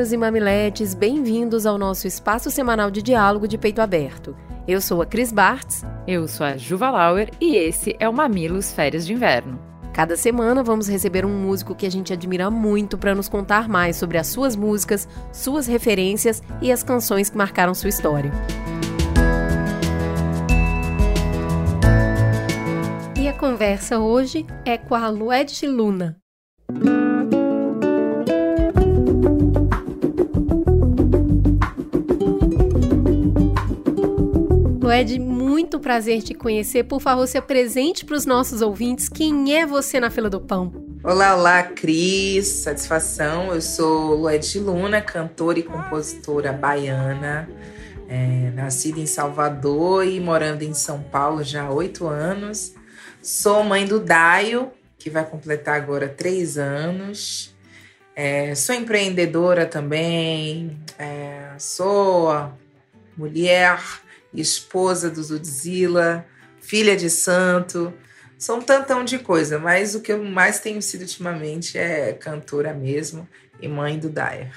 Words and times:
Mamileiros 0.00 0.12
e 0.12 0.16
mamiletes, 0.16 0.94
bem-vindos 0.94 1.66
ao 1.66 1.76
nosso 1.76 2.06
espaço 2.06 2.50
semanal 2.50 2.90
de 2.90 3.02
diálogo 3.02 3.46
de 3.46 3.58
peito 3.58 3.82
aberto. 3.82 4.34
Eu 4.66 4.80
sou 4.80 5.02
a 5.02 5.06
Cris 5.06 5.30
Bartz. 5.30 5.84
Eu 6.06 6.26
sou 6.26 6.46
a 6.46 6.56
Juva 6.56 6.88
Lauer 6.88 7.30
e 7.38 7.54
esse 7.54 7.94
é 7.98 8.08
o 8.08 8.12
Mamilos 8.12 8.72
Férias 8.72 9.06
de 9.06 9.12
Inverno. 9.12 9.60
Cada 9.92 10.16
semana 10.16 10.62
vamos 10.62 10.88
receber 10.88 11.26
um 11.26 11.42
músico 11.42 11.74
que 11.74 11.84
a 11.84 11.90
gente 11.90 12.14
admira 12.14 12.50
muito 12.50 12.96
para 12.96 13.14
nos 13.14 13.28
contar 13.28 13.68
mais 13.68 13.96
sobre 13.96 14.16
as 14.16 14.28
suas 14.28 14.56
músicas, 14.56 15.06
suas 15.30 15.66
referências 15.66 16.42
e 16.62 16.72
as 16.72 16.82
canções 16.82 17.28
que 17.28 17.36
marcaram 17.36 17.74
sua 17.74 17.90
história. 17.90 18.32
E 23.20 23.28
a 23.28 23.34
conversa 23.34 23.98
hoje 23.98 24.46
é 24.64 24.78
com 24.78 24.94
a 24.94 25.10
Lued 25.10 25.66
Luna. 25.66 26.16
Lued, 35.00 35.18
muito 35.18 35.80
prazer 35.80 36.22
te 36.22 36.34
conhecer. 36.34 36.84
Por 36.84 37.00
favor, 37.00 37.26
se 37.26 37.38
apresente 37.38 38.04
para 38.04 38.16
os 38.16 38.26
nossos 38.26 38.60
ouvintes. 38.60 39.08
Quem 39.08 39.56
é 39.56 39.64
você 39.64 39.98
na 39.98 40.10
fila 40.10 40.28
do 40.28 40.38
pão? 40.38 40.72
Olá, 41.02 41.34
olá, 41.34 41.62
Cris. 41.62 42.46
Satisfação. 42.46 43.54
Eu 43.54 43.62
sou 43.62 44.14
Lued 44.14 44.58
Luna, 44.58 45.00
cantora 45.00 45.58
e 45.58 45.62
compositora 45.62 46.52
baiana. 46.52 47.48
É, 48.08 48.50
nascida 48.54 49.00
em 49.00 49.06
Salvador 49.06 50.06
e 50.06 50.20
morando 50.20 50.62
em 50.62 50.74
São 50.74 51.02
Paulo 51.02 51.42
já 51.42 51.64
há 51.64 51.70
oito 51.70 52.06
anos. 52.06 52.74
Sou 53.22 53.64
mãe 53.64 53.86
do 53.86 54.00
Daio, 54.00 54.70
que 54.98 55.08
vai 55.08 55.24
completar 55.24 55.76
agora 55.76 56.08
três 56.08 56.58
anos. 56.58 57.54
É, 58.14 58.54
sou 58.54 58.74
empreendedora 58.74 59.64
também. 59.64 60.78
É, 60.98 61.52
sou 61.56 62.52
mulher 63.16 63.80
esposa 64.34 65.10
do 65.10 65.22
Zudzilla, 65.22 66.26
filha 66.60 66.96
de 66.96 67.10
santo. 67.10 67.92
São 68.38 68.58
um 68.58 68.62
tantão 68.62 69.04
de 69.04 69.18
coisa, 69.18 69.58
mas 69.58 69.94
o 69.94 70.00
que 70.00 70.12
eu 70.12 70.24
mais 70.24 70.60
tenho 70.60 70.80
sido 70.80 71.02
ultimamente 71.02 71.76
é 71.76 72.12
cantora 72.12 72.72
mesmo 72.72 73.28
e 73.60 73.68
mãe 73.68 73.98
do 73.98 74.08
Dyer. 74.08 74.50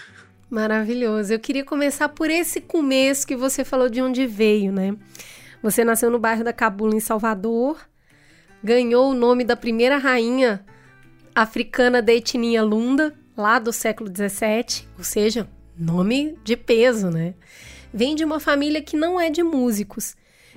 Maravilhoso. 0.50 1.34
Eu 1.34 1.40
queria 1.40 1.66
começar 1.66 2.10
por 2.10 2.30
esse 2.30 2.62
começo 2.62 3.26
que 3.26 3.36
você 3.36 3.66
falou 3.66 3.90
de 3.90 4.02
onde 4.02 4.26
veio, 4.28 4.72
né? 4.72 4.96
Você 5.62 5.84
nasceu 5.84 6.12
no 6.12 6.20
bairro 6.20 6.44
da 6.44 6.54
Cabula, 6.54 6.96
em 6.96 7.00
Salvador, 7.00 7.80
ganhou 8.64 9.10
o 9.10 9.16
nome 9.16 9.44
da 9.44 9.56
primeira 9.56 9.98
rainha 9.98 10.64
africana 11.34 12.02
da 12.02 12.14
etnia 12.14 12.64
Lunda, 12.64 13.14
lá 13.36 13.60
do 13.60 13.74
século 13.74 14.10
XVII, 14.10 14.88
ou 14.98 15.04
seja, 15.04 15.48
nome 15.78 16.38
de 16.44 16.56
peso, 16.56 17.10
né? 17.10 17.34
Vem 17.94 18.16
de 18.16 18.26
uma 18.26 18.40
família 18.40 18.82
que 18.82 18.98
não 18.98 19.20
é 19.20 19.30
de 19.30 19.44
músicos. 19.44 20.16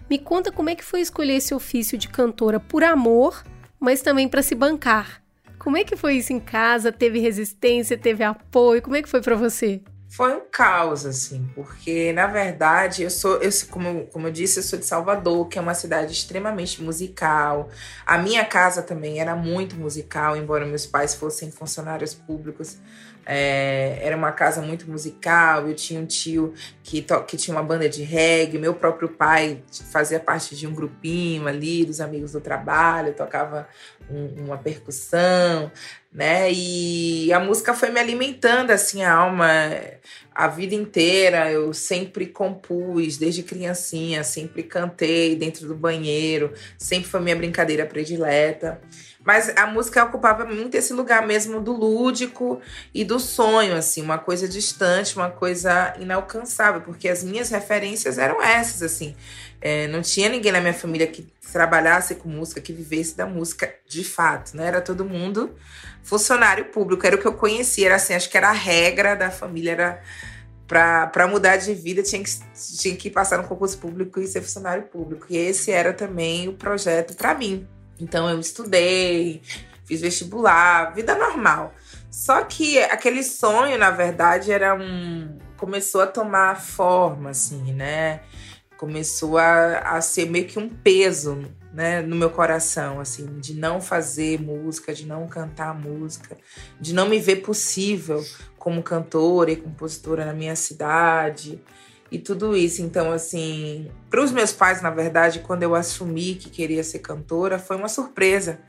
Me 0.08 0.18
conta 0.18 0.50
como 0.50 0.70
é 0.70 0.74
que 0.74 0.84
foi 0.84 1.00
escolher 1.00 1.34
esse 1.34 1.54
ofício 1.54 1.98
de 1.98 2.08
cantora 2.08 2.58
por 2.58 2.82
amor, 2.82 3.44
mas 3.78 4.00
também 4.00 4.28
para 4.28 4.42
se 4.42 4.54
bancar. 4.54 5.22
Como 5.58 5.76
é 5.76 5.84
que 5.84 5.96
foi 5.96 6.14
isso 6.14 6.32
em 6.32 6.40
casa? 6.40 6.92
Teve 6.92 7.18
resistência, 7.18 7.98
teve 7.98 8.22
apoio? 8.22 8.80
Como 8.80 8.96
é 8.96 9.02
que 9.02 9.08
foi 9.08 9.20
para 9.20 9.34
você? 9.34 9.82
Foi 10.08 10.34
um 10.34 10.40
caos, 10.50 11.04
assim, 11.04 11.46
porque 11.54 12.12
na 12.12 12.26
verdade 12.26 13.02
eu 13.02 13.10
sou, 13.10 13.42
eu, 13.42 13.50
como, 13.68 14.06
como 14.06 14.28
eu 14.28 14.32
disse, 14.32 14.60
eu 14.60 14.62
sou 14.62 14.78
de 14.78 14.86
Salvador, 14.86 15.48
que 15.48 15.58
é 15.58 15.60
uma 15.60 15.74
cidade 15.74 16.12
extremamente 16.12 16.82
musical. 16.82 17.68
A 18.06 18.16
minha 18.16 18.44
casa 18.44 18.82
também 18.82 19.20
era 19.20 19.34
muito 19.34 19.76
musical, 19.76 20.36
embora 20.36 20.64
meus 20.64 20.86
pais 20.86 21.14
fossem 21.14 21.50
funcionários 21.50 22.14
públicos. 22.14 22.78
É, 23.26 23.98
era 24.00 24.16
uma 24.16 24.30
casa 24.30 24.62
muito 24.62 24.88
musical. 24.88 25.68
Eu 25.68 25.74
tinha 25.74 26.00
um 26.00 26.06
tio 26.06 26.54
que, 26.82 27.04
que 27.26 27.36
tinha 27.36 27.56
uma 27.56 27.62
banda 27.62 27.88
de 27.88 28.04
reggae. 28.04 28.58
Meu 28.58 28.72
próprio 28.72 29.08
pai 29.08 29.62
fazia 29.90 30.20
parte 30.20 30.54
de 30.54 30.66
um 30.66 30.72
grupinho 30.72 31.48
ali, 31.48 31.84
dos 31.84 32.00
amigos 32.00 32.32
do 32.32 32.40
trabalho, 32.40 33.12
tocava 33.12 33.68
um, 34.08 34.44
uma 34.44 34.56
percussão, 34.56 35.72
né? 36.12 36.52
E 36.52 37.32
a 37.32 37.40
música 37.40 37.74
foi 37.74 37.90
me 37.90 37.98
alimentando 37.98 38.70
assim 38.70 39.02
a 39.02 39.12
alma 39.12 39.48
a 40.32 40.48
vida 40.48 40.74
inteira. 40.74 41.50
Eu 41.50 41.72
sempre 41.72 42.26
compus, 42.26 43.16
desde 43.16 43.42
criancinha, 43.42 44.22
sempre 44.22 44.62
cantei 44.62 45.34
dentro 45.34 45.66
do 45.66 45.74
banheiro, 45.74 46.52
sempre 46.78 47.08
foi 47.08 47.20
minha 47.20 47.36
brincadeira 47.36 47.86
predileta. 47.86 48.80
Mas 49.26 49.52
a 49.56 49.66
música 49.66 50.04
ocupava 50.04 50.44
muito 50.44 50.76
esse 50.76 50.92
lugar 50.92 51.26
mesmo 51.26 51.60
do 51.60 51.72
lúdico 51.72 52.60
e 52.94 53.04
do 53.04 53.18
sonho, 53.18 53.74
assim, 53.74 54.00
uma 54.00 54.18
coisa 54.18 54.46
distante, 54.48 55.16
uma 55.16 55.28
coisa 55.28 55.92
inalcançável, 55.98 56.80
porque 56.80 57.08
as 57.08 57.24
minhas 57.24 57.50
referências 57.50 58.18
eram 58.18 58.40
essas, 58.40 58.82
assim. 58.84 59.16
É, 59.60 59.88
não 59.88 60.00
tinha 60.00 60.28
ninguém 60.28 60.52
na 60.52 60.60
minha 60.60 60.72
família 60.72 61.08
que 61.08 61.26
trabalhasse 61.52 62.14
com 62.14 62.28
música, 62.28 62.60
que 62.60 62.72
vivesse 62.72 63.16
da 63.16 63.26
música 63.26 63.74
de 63.88 64.04
fato, 64.04 64.56
né? 64.56 64.68
Era 64.68 64.80
todo 64.80 65.04
mundo 65.04 65.56
funcionário 66.04 66.66
público, 66.66 67.04
era 67.04 67.16
o 67.16 67.18
que 67.18 67.26
eu 67.26 67.34
conhecia, 67.34 67.86
era 67.86 67.96
assim, 67.96 68.14
acho 68.14 68.30
que 68.30 68.36
era 68.36 68.50
a 68.50 68.52
regra 68.52 69.16
da 69.16 69.28
família, 69.28 69.72
era 69.72 70.02
para 70.68 71.26
mudar 71.28 71.56
de 71.56 71.74
vida 71.74 72.02
tinha 72.02 72.22
que, 72.22 72.30
tinha 72.78 72.96
que 72.96 73.10
passar 73.10 73.38
no 73.38 73.48
concurso 73.48 73.78
público 73.78 74.20
e 74.20 74.26
ser 74.26 74.40
funcionário 74.40 74.84
público. 74.84 75.26
E 75.30 75.36
esse 75.36 75.72
era 75.72 75.92
também 75.92 76.48
o 76.48 76.52
projeto 76.52 77.14
para 77.14 77.34
mim. 77.34 77.66
Então 78.00 78.28
eu 78.28 78.38
estudei, 78.38 79.42
fiz 79.84 80.00
vestibular, 80.00 80.94
vida 80.94 81.14
normal. 81.14 81.74
Só 82.10 82.42
que 82.44 82.78
aquele 82.78 83.22
sonho, 83.22 83.78
na 83.78 83.90
verdade, 83.90 84.52
era 84.52 84.74
um. 84.74 85.38
começou 85.56 86.00
a 86.02 86.06
tomar 86.06 86.60
forma, 86.60 87.30
assim, 87.30 87.72
né? 87.72 88.20
Começou 88.76 89.38
a, 89.38 89.78
a 89.78 90.00
ser 90.00 90.28
meio 90.28 90.46
que 90.46 90.58
um 90.58 90.68
peso 90.68 91.44
né, 91.72 92.00
no 92.00 92.16
meu 92.16 92.30
coração, 92.30 93.00
assim, 93.00 93.38
de 93.38 93.54
não 93.54 93.80
fazer 93.80 94.40
música, 94.40 94.94
de 94.94 95.06
não 95.06 95.26
cantar 95.26 95.74
música, 95.74 96.36
de 96.80 96.94
não 96.94 97.08
me 97.08 97.18
ver 97.18 97.36
possível 97.36 98.24
como 98.58 98.82
cantora 98.82 99.50
e 99.50 99.56
compositora 99.56 100.24
na 100.24 100.32
minha 100.32 100.56
cidade 100.56 101.60
e 102.10 102.18
tudo 102.18 102.56
isso. 102.56 102.82
Então, 102.82 103.12
assim, 103.12 103.90
para 104.10 104.22
os 104.22 104.30
meus 104.30 104.52
pais, 104.52 104.82
na 104.82 104.90
verdade, 104.90 105.40
quando 105.40 105.62
eu 105.62 105.74
assumi 105.74 106.34
que 106.34 106.50
queria 106.50 106.84
ser 106.84 107.00
cantora, 107.00 107.58
foi 107.58 107.76
uma 107.76 107.88
surpresa, 107.88 108.60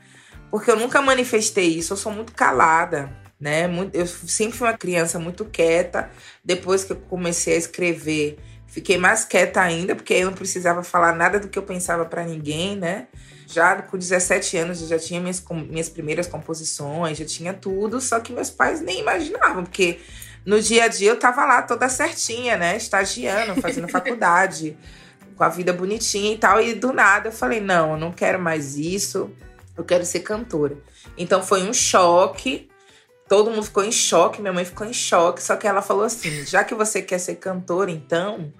porque 0.50 0.70
eu 0.70 0.76
nunca 0.76 1.00
manifestei 1.02 1.68
isso, 1.68 1.92
eu 1.92 1.96
sou 1.96 2.12
muito 2.12 2.32
calada. 2.32 3.10
Né? 3.40 3.70
Eu 3.92 4.06
sempre 4.06 4.58
fui 4.58 4.66
uma 4.66 4.76
criança 4.76 5.16
muito 5.18 5.44
quieta. 5.44 6.10
Depois 6.44 6.82
que 6.82 6.92
eu 6.92 6.96
comecei 6.96 7.54
a 7.54 7.56
escrever, 7.56 8.36
fiquei 8.66 8.98
mais 8.98 9.24
quieta 9.24 9.60
ainda, 9.60 9.94
porque 9.94 10.14
eu 10.14 10.26
não 10.26 10.36
precisava 10.36 10.82
falar 10.82 11.14
nada 11.14 11.38
do 11.38 11.48
que 11.48 11.58
eu 11.58 11.62
pensava 11.62 12.04
para 12.04 12.24
ninguém, 12.24 12.76
né? 12.76 13.06
Já 13.50 13.80
com 13.80 13.96
17 13.96 14.58
anos 14.58 14.82
eu 14.82 14.88
já 14.88 14.98
tinha 14.98 15.18
minhas, 15.18 15.42
minhas 15.70 15.88
primeiras 15.88 16.26
composições, 16.26 17.16
já 17.16 17.24
tinha 17.24 17.54
tudo, 17.54 17.98
só 17.98 18.20
que 18.20 18.30
meus 18.30 18.50
pais 18.50 18.82
nem 18.82 19.00
imaginavam, 19.00 19.64
porque 19.64 20.00
no 20.44 20.60
dia 20.60 20.84
a 20.84 20.88
dia 20.88 21.10
eu 21.10 21.18
tava 21.18 21.46
lá 21.46 21.62
toda 21.62 21.88
certinha, 21.88 22.58
né? 22.58 22.76
Estagiando, 22.76 23.58
fazendo 23.58 23.88
faculdade, 23.88 24.76
com 25.34 25.44
a 25.44 25.48
vida 25.48 25.72
bonitinha 25.72 26.34
e 26.34 26.36
tal. 26.36 26.60
E 26.60 26.74
do 26.74 26.92
nada 26.92 27.28
eu 27.28 27.32
falei: 27.32 27.58
não, 27.58 27.92
eu 27.92 27.96
não 27.96 28.12
quero 28.12 28.38
mais 28.38 28.76
isso, 28.76 29.30
eu 29.74 29.82
quero 29.82 30.04
ser 30.04 30.20
cantora. 30.20 30.76
Então 31.16 31.42
foi 31.42 31.62
um 31.62 31.72
choque. 31.72 32.68
Todo 33.26 33.50
mundo 33.50 33.62
ficou 33.62 33.84
em 33.84 33.92
choque, 33.92 34.42
minha 34.42 34.52
mãe 34.52 34.64
ficou 34.64 34.86
em 34.86 34.92
choque. 34.92 35.42
Só 35.42 35.56
que 35.56 35.66
ela 35.66 35.80
falou 35.80 36.04
assim: 36.04 36.44
já 36.44 36.64
que 36.64 36.74
você 36.74 37.00
quer 37.00 37.18
ser 37.18 37.36
cantora, 37.36 37.90
então 37.90 38.52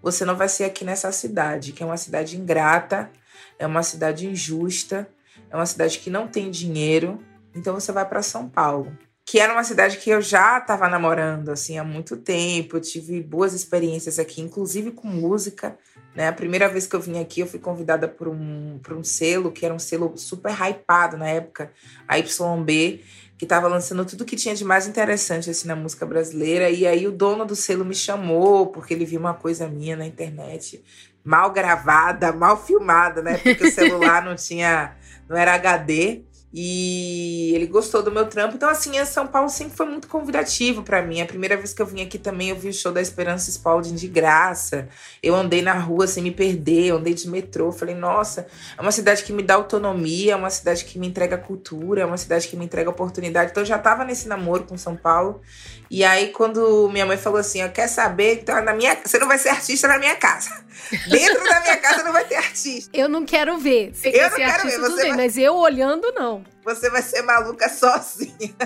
você 0.00 0.24
não 0.24 0.36
vai 0.36 0.48
ser 0.48 0.62
aqui 0.62 0.84
nessa 0.84 1.10
cidade, 1.10 1.72
que 1.72 1.82
é 1.82 1.86
uma 1.86 1.96
cidade 1.96 2.36
ingrata, 2.36 3.10
é 3.58 3.66
uma 3.66 3.82
cidade 3.82 4.26
injusta, 4.26 5.08
é 5.50 5.56
uma 5.56 5.66
cidade 5.66 5.98
que 5.98 6.10
não 6.10 6.28
tem 6.28 6.50
dinheiro. 6.50 7.18
Então 7.54 7.74
você 7.74 7.92
vai 7.92 8.06
para 8.06 8.22
São 8.22 8.48
Paulo 8.48 8.96
que 9.26 9.40
era 9.40 9.52
uma 9.52 9.64
cidade 9.64 9.96
que 9.96 10.08
eu 10.08 10.22
já 10.22 10.58
estava 10.58 10.88
namorando 10.88 11.48
assim 11.48 11.76
há 11.76 11.82
muito 11.82 12.16
tempo. 12.16 12.76
Eu 12.76 12.80
tive 12.80 13.20
boas 13.20 13.52
experiências 13.52 14.20
aqui, 14.20 14.40
inclusive 14.40 14.92
com 14.92 15.08
música. 15.08 15.76
Né? 16.14 16.28
A 16.28 16.32
primeira 16.32 16.68
vez 16.68 16.86
que 16.86 16.94
eu 16.94 17.00
vim 17.00 17.18
aqui, 17.18 17.40
eu 17.40 17.46
fui 17.46 17.58
convidada 17.58 18.06
por 18.06 18.28
um, 18.28 18.78
por 18.80 18.92
um 18.92 19.02
selo, 19.02 19.50
que 19.50 19.66
era 19.66 19.74
um 19.74 19.80
selo 19.80 20.16
super 20.16 20.52
hypado 20.52 21.16
na 21.16 21.26
época, 21.26 21.72
a 22.06 22.16
YB, 22.16 23.04
que 23.36 23.44
estava 23.44 23.66
lançando 23.66 24.04
tudo 24.04 24.24
que 24.24 24.36
tinha 24.36 24.54
de 24.54 24.64
mais 24.64 24.86
interessante 24.86 25.50
assim 25.50 25.66
na 25.66 25.74
música 25.74 26.06
brasileira. 26.06 26.70
E 26.70 26.86
aí 26.86 27.04
o 27.08 27.12
dono 27.12 27.44
do 27.44 27.56
selo 27.56 27.84
me 27.84 27.96
chamou 27.96 28.68
porque 28.68 28.94
ele 28.94 29.04
viu 29.04 29.18
uma 29.18 29.34
coisa 29.34 29.66
minha 29.66 29.96
na 29.96 30.06
internet, 30.06 30.84
mal 31.26 31.50
gravada, 31.50 32.32
mal 32.32 32.56
filmada, 32.56 33.20
né? 33.20 33.36
Porque 33.36 33.64
o 33.64 33.72
celular 33.72 34.24
não 34.24 34.36
tinha, 34.36 34.92
não 35.28 35.36
era 35.36 35.54
HD. 35.54 36.22
E 36.52 37.52
ele 37.54 37.66
gostou 37.66 38.02
do 38.02 38.10
meu 38.10 38.26
trampo. 38.26 38.54
Então, 38.54 38.68
assim, 38.68 38.92
São 39.04 39.26
Paulo 39.26 39.48
sempre 39.48 39.76
foi 39.76 39.86
muito 39.86 40.08
convidativo 40.08 40.82
para 40.82 41.02
mim. 41.02 41.20
A 41.20 41.26
primeira 41.26 41.56
vez 41.56 41.74
que 41.74 41.82
eu 41.82 41.86
vim 41.86 42.02
aqui 42.02 42.18
também, 42.18 42.48
eu 42.50 42.56
vi 42.56 42.68
o 42.68 42.72
show 42.72 42.92
da 42.92 43.00
Esperança 43.00 43.50
Spalding 43.50 43.94
de 43.94 44.06
graça. 44.06 44.88
Eu 45.22 45.34
andei 45.34 45.60
na 45.60 45.74
rua 45.74 46.06
sem 46.06 46.22
me 46.22 46.30
perder, 46.30 46.86
eu 46.86 46.96
andei 46.96 47.14
de 47.14 47.28
metrô. 47.28 47.72
Falei, 47.72 47.94
nossa, 47.94 48.46
é 48.78 48.80
uma 48.80 48.92
cidade 48.92 49.22
que 49.22 49.32
me 49.32 49.42
dá 49.42 49.54
autonomia, 49.54 50.32
é 50.32 50.36
uma 50.36 50.50
cidade 50.50 50.84
que 50.84 50.98
me 50.98 51.06
entrega 51.06 51.36
cultura, 51.36 52.02
é 52.02 52.06
uma 52.06 52.16
cidade 52.16 52.48
que 52.48 52.56
me 52.56 52.64
entrega 52.64 52.88
oportunidade. 52.88 53.50
Então, 53.50 53.62
eu 53.62 53.66
já 53.66 53.78
tava 53.78 54.04
nesse 54.04 54.28
namoro 54.28 54.64
com 54.64 54.78
São 54.78 54.96
Paulo. 54.96 55.42
E 55.90 56.04
aí, 56.04 56.28
quando 56.28 56.88
minha 56.88 57.06
mãe 57.06 57.16
falou 57.16 57.38
assim: 57.38 57.60
Eu 57.60 57.70
quer 57.70 57.88
saber? 57.88 58.40
Então, 58.40 58.62
na 58.64 58.72
minha, 58.72 58.96
você 59.04 59.18
não 59.18 59.28
vai 59.28 59.38
ser 59.38 59.50
artista 59.50 59.86
na 59.88 59.98
minha 59.98 60.16
casa. 60.16 60.64
Dentro 61.08 61.44
da 61.44 61.60
minha 61.60 61.76
casa 61.76 62.02
não 62.02 62.12
vai 62.12 62.24
ter 62.24 62.36
artista. 62.36 62.90
Eu 62.96 63.08
não 63.08 63.24
quero 63.24 63.58
ver. 63.58 63.94
Você 63.94 64.08
eu 64.08 64.12
quer 64.12 64.30
não 64.30 64.36
quero 64.36 64.62
ver. 64.64 64.78
Você 64.78 65.08
vai... 65.08 65.16
mas 65.16 65.36
eu 65.36 65.54
olhando, 65.54 66.12
não. 66.14 66.45
Você 66.66 66.90
vai 66.90 67.00
ser 67.00 67.22
maluca 67.22 67.68
sozinha. 67.68 68.56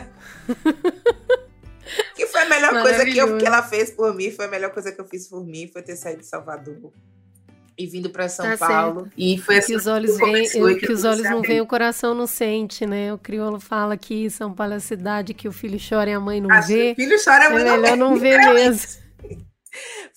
que 2.16 2.26
foi 2.26 2.40
a 2.40 2.48
melhor 2.48 2.82
coisa 2.82 3.04
que, 3.04 3.18
eu, 3.18 3.36
que 3.36 3.46
ela 3.46 3.62
fez 3.62 3.90
por 3.90 4.14
mim, 4.14 4.30
foi 4.30 4.46
a 4.46 4.48
melhor 4.48 4.70
coisa 4.70 4.90
que 4.90 4.98
eu 4.98 5.04
fiz 5.04 5.28
por 5.28 5.44
mim, 5.44 5.68
foi 5.70 5.82
ter 5.82 5.96
saído 5.96 6.20
de 6.20 6.26
Salvador 6.26 6.92
e 7.76 7.86
vindo 7.86 8.08
para 8.08 8.26
São 8.28 8.46
tá 8.46 8.56
Paulo. 8.56 9.00
Certo. 9.02 9.14
E 9.18 9.38
foi 9.38 9.58
assim 9.58 9.72
que 9.72 9.76
os 9.76 9.86
olhos 9.86 10.16
veem, 10.16 10.48
que, 10.48 10.86
que 10.86 10.92
os 10.92 11.04
olhos 11.04 11.24
não 11.24 11.42
veem, 11.42 11.60
o 11.60 11.66
coração 11.66 12.14
não 12.14 12.26
sente, 12.26 12.86
né? 12.86 13.12
O 13.12 13.18
crioulo 13.18 13.60
fala 13.60 13.96
que 13.98 14.30
São 14.30 14.52
Paulo 14.52 14.72
é 14.72 14.76
a 14.76 14.80
cidade 14.80 15.34
que 15.34 15.46
o 15.46 15.52
filho 15.52 15.78
chora 15.78 16.08
e 16.08 16.14
a 16.14 16.20
mãe 16.20 16.40
não 16.40 16.50
Acho 16.50 16.68
vê. 16.68 16.92
o 16.92 16.94
filho 16.94 17.16
chora 17.22 17.44
e 17.44 17.46
a 17.46 17.50
mãe 17.50 17.62
é 17.62 17.64
não 17.64 17.82
vê. 17.82 17.96
não 17.96 18.16
ver 18.16 18.54
mesmo. 18.54 19.00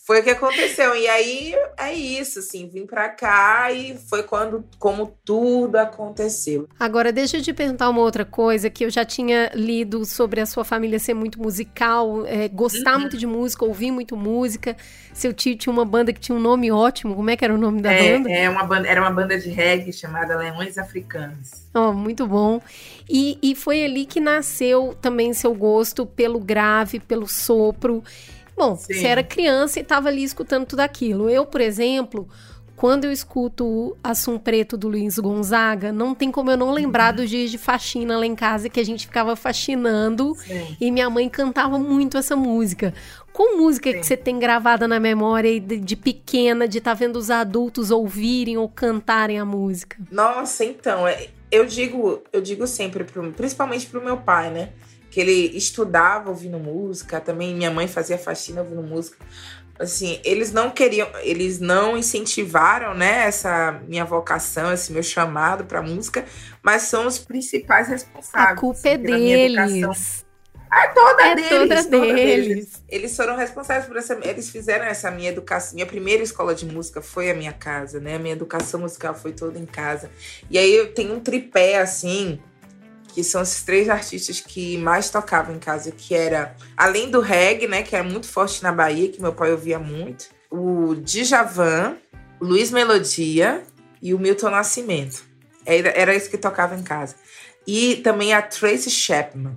Foi 0.05 0.19
o 0.19 0.23
que 0.23 0.31
aconteceu. 0.31 0.95
E 0.95 1.07
aí 1.07 1.55
é 1.77 1.93
isso, 1.93 2.39
assim, 2.39 2.67
vim 2.67 2.85
para 2.85 3.09
cá 3.09 3.71
e 3.71 3.97
foi 4.09 4.23
quando 4.23 4.63
como 4.79 5.17
tudo 5.23 5.77
aconteceu. 5.77 6.67
Agora 6.79 7.11
deixa 7.11 7.37
eu 7.37 7.41
te 7.41 7.53
perguntar 7.53 7.89
uma 7.89 8.01
outra 8.01 8.25
coisa 8.25 8.69
que 8.69 8.83
eu 8.83 8.89
já 8.89 9.05
tinha 9.05 9.51
lido 9.53 10.05
sobre 10.05 10.41
a 10.41 10.45
sua 10.45 10.65
família 10.65 10.99
ser 10.99 11.13
muito 11.13 11.41
musical, 11.41 12.25
é, 12.25 12.47
gostar 12.47 12.95
uhum. 12.95 13.01
muito 13.01 13.17
de 13.17 13.25
música, 13.25 13.65
ouvir 13.65 13.91
muito 13.91 14.17
música. 14.17 14.75
Seu 15.13 15.31
tio 15.31 15.55
tinha 15.55 15.71
uma 15.71 15.85
banda 15.85 16.11
que 16.11 16.19
tinha 16.19 16.35
um 16.35 16.41
nome 16.41 16.71
ótimo. 16.71 17.15
Como 17.15 17.29
é 17.29 17.37
que 17.37 17.45
era 17.45 17.53
o 17.53 17.57
nome 17.57 17.81
da 17.81 17.91
é, 17.91 18.17
banda? 18.17 18.31
É 18.31 18.49
uma 18.49 18.63
banda, 18.63 18.87
era 18.87 18.99
uma 18.99 19.11
banda 19.11 19.37
de 19.39 19.49
reggae 19.49 19.93
chamada 19.93 20.35
Leões 20.35 20.77
Africanos. 20.77 21.63
Oh, 21.73 21.93
muito 21.93 22.27
bom. 22.27 22.61
E, 23.09 23.37
e 23.41 23.55
foi 23.55 23.83
ali 23.85 24.05
que 24.05 24.19
nasceu 24.19 24.97
também 25.01 25.33
seu 25.33 25.53
gosto 25.53 26.05
pelo 26.05 26.39
grave, 26.39 26.99
pelo 26.99 27.27
sopro. 27.27 28.03
Bom, 28.55 28.75
Sim. 28.75 28.93
você 28.93 29.07
era 29.07 29.23
criança 29.23 29.79
e 29.79 29.81
estava 29.81 30.09
ali 30.09 30.23
escutando 30.23 30.65
tudo 30.65 30.81
aquilo. 30.81 31.29
Eu, 31.29 31.45
por 31.45 31.61
exemplo, 31.61 32.27
quando 32.75 33.05
eu 33.05 33.11
escuto 33.11 33.95
Assum 34.03 34.37
Preto 34.37 34.75
do 34.75 34.87
Luiz 34.87 35.17
Gonzaga, 35.17 35.91
não 35.91 36.13
tem 36.13 36.31
como 36.31 36.51
eu 36.51 36.57
não 36.57 36.71
lembrar 36.71 37.13
uhum. 37.13 37.21
dos 37.21 37.29
dias 37.29 37.49
de 37.49 37.57
faxina 37.57 38.17
lá 38.17 38.25
em 38.25 38.35
casa 38.35 38.67
que 38.67 38.79
a 38.79 38.83
gente 38.83 39.07
ficava 39.07 39.35
faxinando 39.35 40.35
Sim. 40.35 40.75
e 40.81 40.91
minha 40.91 41.09
mãe 41.09 41.29
cantava 41.29 41.79
muito 41.79 42.17
essa 42.17 42.35
música. 42.35 42.93
Qual 43.31 43.57
música 43.57 43.91
Sim. 43.91 43.99
que 43.99 44.05
você 44.05 44.17
tem 44.17 44.37
gravada 44.37 44.87
na 44.87 44.99
memória 44.99 45.59
de, 45.59 45.79
de 45.79 45.95
pequena, 45.95 46.67
de 46.67 46.79
estar 46.79 46.91
tá 46.91 46.95
vendo 46.95 47.15
os 47.15 47.29
adultos 47.29 47.89
ouvirem 47.89 48.57
ou 48.57 48.67
cantarem 48.67 49.39
a 49.39 49.45
música? 49.45 49.97
Nossa, 50.11 50.65
então, 50.65 51.07
é, 51.07 51.27
eu 51.51 51.65
digo, 51.65 52.21
eu 52.33 52.41
digo 52.41 52.67
sempre, 52.67 53.03
pro, 53.03 53.31
principalmente 53.31 53.85
pro 53.87 54.03
meu 54.03 54.17
pai, 54.17 54.49
né? 54.49 54.69
Que 55.13 55.19
ele 55.19 55.55
estudava 55.55 56.31
ouvindo 56.31 56.57
música, 56.57 57.21
também 57.21 57.53
minha 57.53 57.69
mãe 57.69 57.87
fazia 57.87 58.17
faxina 58.17 58.61
ouvindo 58.61 58.81
música. 58.81 59.23
Assim, 59.79 60.19
eles 60.23 60.51
não 60.51 60.71
queriam, 60.71 61.07
eles 61.21 61.59
não 61.59 61.95
incentivaram, 61.95 62.95
né, 62.95 63.27
essa 63.27 63.79
minha 63.87 64.03
vocação, 64.05 64.73
esse 64.73 64.91
meu 64.91 65.03
chamado 65.03 65.65
para 65.65 65.83
música, 65.83 66.25
mas 66.63 66.83
são 66.83 67.05
os 67.05 67.19
principais 67.19 67.89
responsáveis. 67.89 68.57
A 68.57 68.59
culpa 68.59 68.89
é 68.89 68.97
deles. 68.97 70.25
É 70.73 70.87
toda 70.87 71.23
é 71.27 71.35
deles. 71.35 71.49
Toda 71.49 71.83
toda 71.83 72.13
deles. 72.13 72.47
deles. 72.47 72.83
Eles 72.89 73.15
foram 73.15 73.35
responsáveis 73.35 73.85
por 73.85 73.95
essa. 73.95 74.17
Eles 74.23 74.49
fizeram 74.49 74.85
essa 74.85 75.11
minha 75.11 75.29
educação. 75.29 75.75
Minha 75.75 75.85
primeira 75.85 76.23
escola 76.23 76.55
de 76.55 76.65
música 76.65 77.03
foi 77.03 77.29
a 77.29 77.35
minha 77.35 77.53
casa, 77.53 77.99
né? 77.99 78.15
A 78.15 78.19
minha 78.19 78.33
educação 78.33 78.79
musical 78.79 79.13
foi 79.13 79.33
toda 79.33 79.59
em 79.59 79.65
casa. 79.67 80.09
E 80.49 80.57
aí 80.57 80.73
eu 80.73 80.91
tenho 80.91 81.13
um 81.13 81.19
tripé 81.19 81.79
assim 81.79 82.39
que 83.13 83.23
são 83.23 83.43
esses 83.43 83.61
três 83.61 83.89
artistas 83.89 84.39
que 84.39 84.75
mais 84.77 85.11
tocavam 85.11 85.55
em 85.55 85.59
casa, 85.59 85.91
que 85.91 86.15
era, 86.15 86.55
além 86.75 87.11
do 87.11 87.19
reggae, 87.19 87.67
né, 87.67 87.83
que 87.83 87.95
era 87.95 88.03
muito 88.03 88.27
forte 88.27 88.63
na 88.63 88.71
Bahia, 88.71 89.09
que 89.09 89.21
meu 89.21 89.31
pai 89.31 89.51
ouvia 89.51 89.77
muito, 89.77 90.25
o 90.49 90.95
Djavan, 90.95 91.95
Luiz 92.41 92.71
Melodia 92.71 93.63
e 94.01 94.15
o 94.15 94.19
Milton 94.19 94.49
Nascimento. 94.49 95.23
Era, 95.63 95.89
era 95.89 96.15
isso 96.15 96.29
que 96.29 96.37
tocava 96.37 96.75
em 96.75 96.81
casa. 96.81 97.15
E 97.67 97.97
também 97.97 98.33
a 98.33 98.41
Tracy 98.41 98.89
Chapman, 98.89 99.55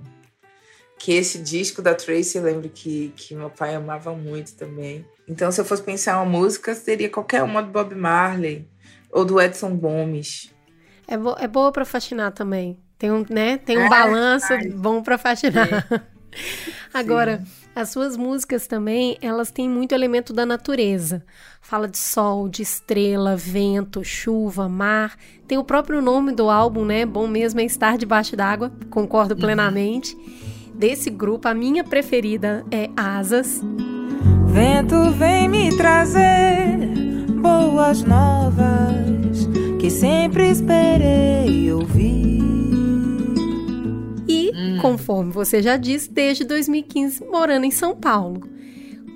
que 0.99 1.13
esse 1.13 1.39
disco 1.39 1.81
da 1.81 1.95
Tracy 1.95 2.37
eu 2.37 2.43
lembro 2.43 2.69
que, 2.69 3.11
que 3.15 3.33
meu 3.33 3.49
pai 3.49 3.73
amava 3.73 4.13
muito 4.13 4.53
também. 4.53 5.03
Então, 5.27 5.51
se 5.51 5.59
eu 5.59 5.65
fosse 5.65 5.81
pensar 5.81 6.21
uma 6.21 6.25
música, 6.25 6.75
seria 6.75 7.09
qualquer 7.09 7.41
uma 7.41 7.61
do 7.61 7.71
Bob 7.71 7.93
Marley 7.95 8.67
ou 9.11 9.25
do 9.25 9.41
Edson 9.41 9.75
Gomes. 9.75 10.53
É, 11.07 11.17
bo 11.17 11.35
é 11.39 11.47
boa 11.47 11.71
para 11.71 11.85
fascinar 11.85 12.31
também. 12.31 12.79
Tem 12.97 13.11
um, 13.11 13.25
né? 13.29 13.57
Tem 13.57 13.77
um 13.77 13.85
é, 13.85 13.89
balanço 13.89 14.53
ai. 14.53 14.69
bom 14.69 15.01
para 15.03 15.17
faxinar. 15.17 15.67
É. 15.91 16.01
Agora, 16.93 17.39
Sim. 17.39 17.69
as 17.75 17.89
suas 17.89 18.17
músicas 18.17 18.65
também, 18.65 19.17
elas 19.21 19.51
têm 19.51 19.69
muito 19.69 19.93
elemento 19.93 20.33
da 20.33 20.45
natureza. 20.45 21.23
Fala 21.61 21.87
de 21.87 21.97
sol, 21.97 22.49
de 22.49 22.61
estrela, 22.61 23.35
vento, 23.35 24.03
chuva, 24.03 24.67
mar. 24.67 25.15
Tem 25.47 25.57
o 25.57 25.63
próprio 25.63 26.01
nome 26.01 26.31
do 26.31 26.49
álbum, 26.49 26.85
né? 26.85 27.05
Bom 27.05 27.27
mesmo 27.27 27.59
é 27.59 27.65
estar 27.65 27.97
debaixo 27.97 28.35
d'água. 28.35 28.71
Concordo 28.89 29.35
uhum. 29.35 29.41
plenamente. 29.41 30.17
Desse 30.73 31.09
grupo, 31.09 31.47
a 31.47 31.53
minha 31.53 31.83
preferida 31.83 32.65
é 32.71 32.89
Asas. 32.95 33.61
Vento 34.47 35.11
vem 35.11 35.47
me 35.47 35.75
trazer 35.75 36.77
boas 37.41 38.01
novas 38.03 39.47
que 39.79 39.89
sempre 39.89 40.49
esperei 40.49 41.71
ouvir. 41.71 42.36
Conforme 44.81 45.31
você 45.31 45.61
já 45.61 45.77
disse, 45.77 46.09
desde 46.11 46.43
2015 46.43 47.25
morando 47.25 47.65
em 47.65 47.71
São 47.71 47.95
Paulo. 47.95 48.41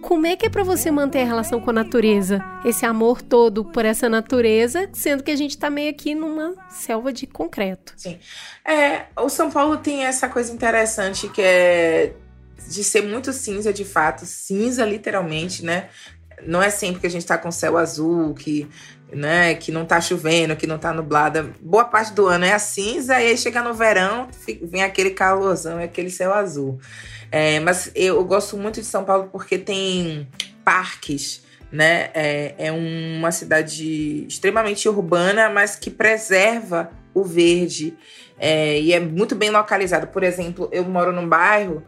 Como 0.02 0.26
é 0.26 0.36
que 0.36 0.48
é 0.48 0.50
para 0.50 0.64
você 0.64 0.90
manter 0.90 1.22
a 1.22 1.26
relação 1.26 1.62
com 1.62 1.70
a 1.70 1.74
natureza? 1.74 2.44
Esse 2.66 2.86
amor 2.86 3.22
todo 3.22 3.64
por 3.64 3.86
essa 3.86 4.10
natureza, 4.10 4.90
sendo 4.92 5.22
que 5.22 5.30
a 5.30 5.36
gente 5.36 5.58
tá 5.58 5.70
meio 5.70 5.92
aqui 5.92 6.16
numa 6.16 6.56
selva 6.70 7.14
de 7.14 7.28
concreto. 7.28 7.94
Sim. 7.96 8.18
É, 8.66 9.06
o 9.16 9.30
São 9.30 9.52
Paulo 9.52 9.78
tem 9.78 10.04
essa 10.04 10.28
coisa 10.28 10.52
interessante 10.52 11.30
que 11.30 11.42
é 11.42 12.14
de 12.68 12.84
ser 12.84 13.02
muito 13.02 13.32
cinza 13.32 13.72
de 13.72 13.86
fato, 13.86 14.26
cinza 14.26 14.84
literalmente, 14.86 15.64
né? 15.64 15.90
Não 16.46 16.62
é 16.62 16.72
sempre 16.72 17.02
que 17.02 17.08
a 17.08 17.10
gente 17.10 17.26
tá 17.26 17.38
com 17.38 17.52
céu 17.52 17.78
azul, 17.78 18.34
que 18.34 18.68
né, 19.12 19.56
que 19.56 19.72
não 19.72 19.86
tá 19.86 20.00
chovendo, 20.00 20.56
que 20.56 20.68
não 20.68 20.78
tá 20.78 20.94
nublada. 20.94 21.52
Boa 21.60 21.86
parte 21.86 22.14
do 22.14 22.28
ano 22.28 22.46
é 22.46 22.54
a 22.54 22.60
cinza, 22.60 23.22
e 23.22 23.28
aí 23.28 23.38
chega 23.38 23.62
no 23.62 23.74
verão, 23.74 24.28
vem 24.64 24.84
aquele 24.84 25.12
calorzão 25.12 25.80
e 25.80 25.84
aquele 25.84 26.10
céu 26.10 26.34
azul. 26.34 26.80
É, 27.32 27.60
mas 27.60 27.92
eu 27.96 28.24
gosto 28.26 28.58
muito 28.58 28.82
de 28.82 28.86
São 28.86 29.04
Paulo 29.04 29.30
porque 29.32 29.58
tem 29.58 30.28
parques, 30.66 31.44
né? 31.72 32.10
É, 32.14 32.56
é 32.58 32.72
uma 32.72 33.32
cidade 33.32 34.26
extremamente 34.28 34.88
urbana, 34.90 35.50
mas 35.50 35.76
que 35.76 35.90
preserva 35.90 36.92
o 37.14 37.24
verde. 37.24 37.98
É, 38.38 38.80
e 38.80 38.92
é 38.92 39.00
muito 39.00 39.36
bem 39.36 39.50
localizado. 39.50 40.08
Por 40.08 40.24
exemplo, 40.24 40.70
eu 40.72 40.84
moro 40.84 41.14
num 41.14 41.28
bairro 41.28 41.84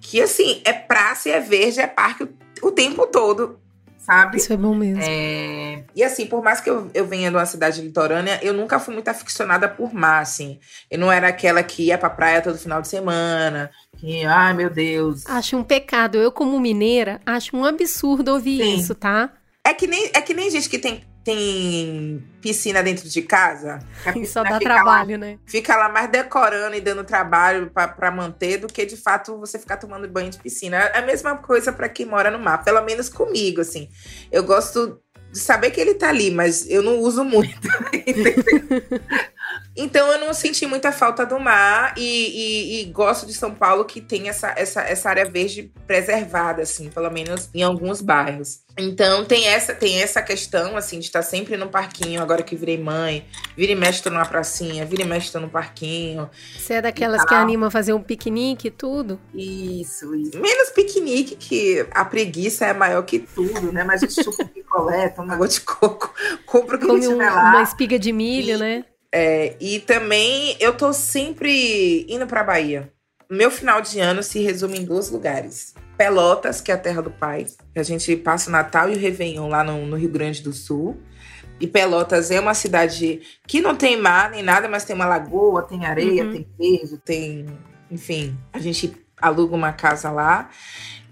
que, 0.00 0.20
assim, 0.20 0.60
é 0.64 0.72
praça 0.72 1.28
e 1.28 1.32
é 1.32 1.40
verde, 1.40 1.80
é 1.80 1.86
parque 1.86 2.24
o, 2.24 2.28
o 2.62 2.70
tempo 2.70 3.06
todo 3.06 3.58
sabe? 4.04 4.36
Isso 4.36 4.52
é 4.52 4.56
bom 4.56 4.74
mesmo. 4.74 5.02
É... 5.02 5.84
E 5.94 6.02
assim, 6.02 6.26
por 6.26 6.42
mais 6.42 6.60
que 6.60 6.68
eu, 6.68 6.90
eu 6.92 7.06
venha 7.06 7.30
de 7.30 7.36
uma 7.36 7.46
cidade 7.46 7.80
litorânea, 7.80 8.38
eu 8.42 8.52
nunca 8.52 8.78
fui 8.78 8.92
muito 8.92 9.08
aficionada 9.08 9.68
por 9.68 9.94
mar, 9.94 10.20
assim. 10.20 10.58
Eu 10.90 10.98
não 10.98 11.10
era 11.10 11.28
aquela 11.28 11.62
que 11.62 11.84
ia 11.84 11.96
pra 11.96 12.10
praia 12.10 12.42
todo 12.42 12.58
final 12.58 12.82
de 12.82 12.88
semana, 12.88 13.70
que, 13.96 14.24
ai 14.24 14.52
meu 14.52 14.68
Deus. 14.68 15.24
Acho 15.26 15.56
um 15.56 15.64
pecado. 15.64 16.18
Eu, 16.18 16.30
como 16.30 16.60
mineira, 16.60 17.20
acho 17.24 17.56
um 17.56 17.64
absurdo 17.64 18.32
ouvir 18.32 18.62
Sim. 18.62 18.76
isso, 18.76 18.94
tá? 18.94 19.30
É 19.64 19.72
que, 19.72 19.86
nem, 19.86 20.10
é 20.12 20.20
que 20.20 20.34
nem 20.34 20.50
gente 20.50 20.68
que 20.68 20.78
tem 20.78 21.02
tem 21.24 22.22
piscina 22.40 22.82
dentro 22.82 23.08
de 23.08 23.22
casa. 23.22 23.78
Que 24.12 24.26
só 24.26 24.42
dá 24.42 24.58
trabalho, 24.58 25.12
lá, 25.12 25.18
né? 25.18 25.38
Fica 25.46 25.74
lá 25.74 25.88
mais 25.88 26.10
decorando 26.10 26.76
e 26.76 26.80
dando 26.80 27.02
trabalho 27.02 27.70
para 27.70 28.10
manter 28.10 28.58
do 28.58 28.66
que 28.66 28.84
de 28.84 28.96
fato 28.96 29.38
você 29.38 29.58
ficar 29.58 29.78
tomando 29.78 30.06
banho 30.06 30.30
de 30.30 30.38
piscina. 30.38 30.76
É 30.76 30.98
a 30.98 31.02
mesma 31.02 31.36
coisa 31.38 31.72
para 31.72 31.88
quem 31.88 32.04
mora 32.04 32.30
no 32.30 32.38
mar, 32.38 32.62
pelo 32.62 32.82
menos 32.82 33.08
comigo, 33.08 33.62
assim. 33.62 33.88
Eu 34.30 34.44
gosto 34.44 35.00
de 35.32 35.38
saber 35.38 35.70
que 35.70 35.80
ele 35.80 35.94
tá 35.94 36.10
ali, 36.10 36.30
mas 36.30 36.68
eu 36.68 36.82
não 36.82 36.98
uso 36.98 37.24
muito. 37.24 37.58
Então 39.76 40.12
eu 40.12 40.20
não 40.20 40.32
senti 40.32 40.66
muita 40.66 40.92
falta 40.92 41.26
do 41.26 41.38
mar 41.38 41.94
e, 41.96 42.02
e, 42.02 42.82
e, 42.82 42.84
gosto 42.86 43.26
de 43.26 43.34
São 43.34 43.52
Paulo 43.52 43.84
que 43.84 44.00
tem 44.00 44.28
essa, 44.28 44.52
essa, 44.56 44.82
essa 44.82 45.08
área 45.08 45.24
verde 45.24 45.72
preservada, 45.86 46.62
assim, 46.62 46.88
pelo 46.88 47.10
menos 47.10 47.48
em 47.52 47.62
alguns 47.62 48.00
bairros. 48.00 48.60
Então 48.78 49.24
tem 49.24 49.46
essa, 49.46 49.74
tem 49.74 50.00
essa 50.00 50.22
questão, 50.22 50.76
assim, 50.76 50.98
de 50.98 51.06
estar 51.06 51.22
sempre 51.22 51.56
no 51.56 51.68
parquinho, 51.68 52.22
agora 52.22 52.42
que 52.42 52.54
virei 52.54 52.78
mãe. 52.78 53.26
Vira 53.56 53.72
e 53.72 53.74
mexe, 53.74 54.02
tô 54.02 54.10
numa 54.10 54.26
pracinha, 54.26 54.84
vira 54.84 55.02
e 55.02 55.04
mexe, 55.04 55.32
tô 55.32 55.40
no 55.40 55.48
parquinho. 55.48 56.28
Você 56.56 56.74
é 56.74 56.82
daquelas 56.82 57.24
que 57.24 57.34
anima 57.34 57.66
a 57.66 57.70
fazer 57.70 57.92
um 57.92 58.02
piquenique 58.02 58.68
e 58.68 58.70
tudo? 58.70 59.18
Isso, 59.34 60.14
isso. 60.14 60.40
Menos 60.40 60.70
piquenique, 60.70 61.36
que 61.36 61.86
a 61.90 62.04
preguiça 62.04 62.66
é 62.66 62.72
maior 62.72 63.02
que 63.02 63.18
tudo, 63.18 63.72
né? 63.72 63.82
Mas 63.82 64.02
a 64.02 64.06
gente 64.06 64.24
chupa 64.24 64.44
picolé, 64.44 65.08
toma 65.08 65.34
água 65.34 65.48
de 65.48 65.60
coco, 65.60 66.12
compra 66.46 66.76
o 66.76 66.78
que 66.80 66.86
Come 66.86 67.08
um, 67.08 67.16
lá. 67.16 67.50
Uma 67.50 67.62
espiga 67.62 67.98
de 67.98 68.12
milho, 68.12 68.56
e, 68.56 68.58
né? 68.58 68.84
É, 69.16 69.54
e 69.60 69.78
também 69.78 70.56
eu 70.58 70.76
tô 70.76 70.92
sempre 70.92 72.04
indo 72.08 72.26
pra 72.26 72.42
Bahia. 72.42 72.92
Meu 73.30 73.48
final 73.48 73.80
de 73.80 74.00
ano 74.00 74.24
se 74.24 74.40
resume 74.40 74.80
em 74.80 74.84
dois 74.84 75.08
lugares. 75.08 75.72
Pelotas, 75.96 76.60
que 76.60 76.72
é 76.72 76.74
a 76.74 76.78
terra 76.78 77.00
do 77.00 77.12
pai. 77.12 77.46
A 77.76 77.82
gente 77.84 78.16
passa 78.16 78.48
o 78.48 78.52
Natal 78.52 78.90
e 78.90 78.96
o 78.96 78.98
Réveillon 78.98 79.48
lá 79.48 79.62
no, 79.62 79.86
no 79.86 79.96
Rio 79.96 80.08
Grande 80.08 80.42
do 80.42 80.52
Sul. 80.52 81.00
E 81.60 81.66
Pelotas 81.68 82.32
é 82.32 82.40
uma 82.40 82.54
cidade 82.54 83.20
que 83.46 83.60
não 83.60 83.76
tem 83.76 83.96
mar 83.96 84.32
nem 84.32 84.42
nada, 84.42 84.68
mas 84.68 84.84
tem 84.84 84.96
uma 84.96 85.06
lagoa, 85.06 85.62
tem 85.62 85.86
areia, 85.86 86.24
uhum. 86.24 86.32
tem 86.32 86.48
verde, 86.58 86.98
tem. 87.04 87.46
Enfim, 87.88 88.36
a 88.52 88.58
gente 88.58 88.96
aluga 89.16 89.54
uma 89.54 89.72
casa 89.72 90.10
lá. 90.10 90.50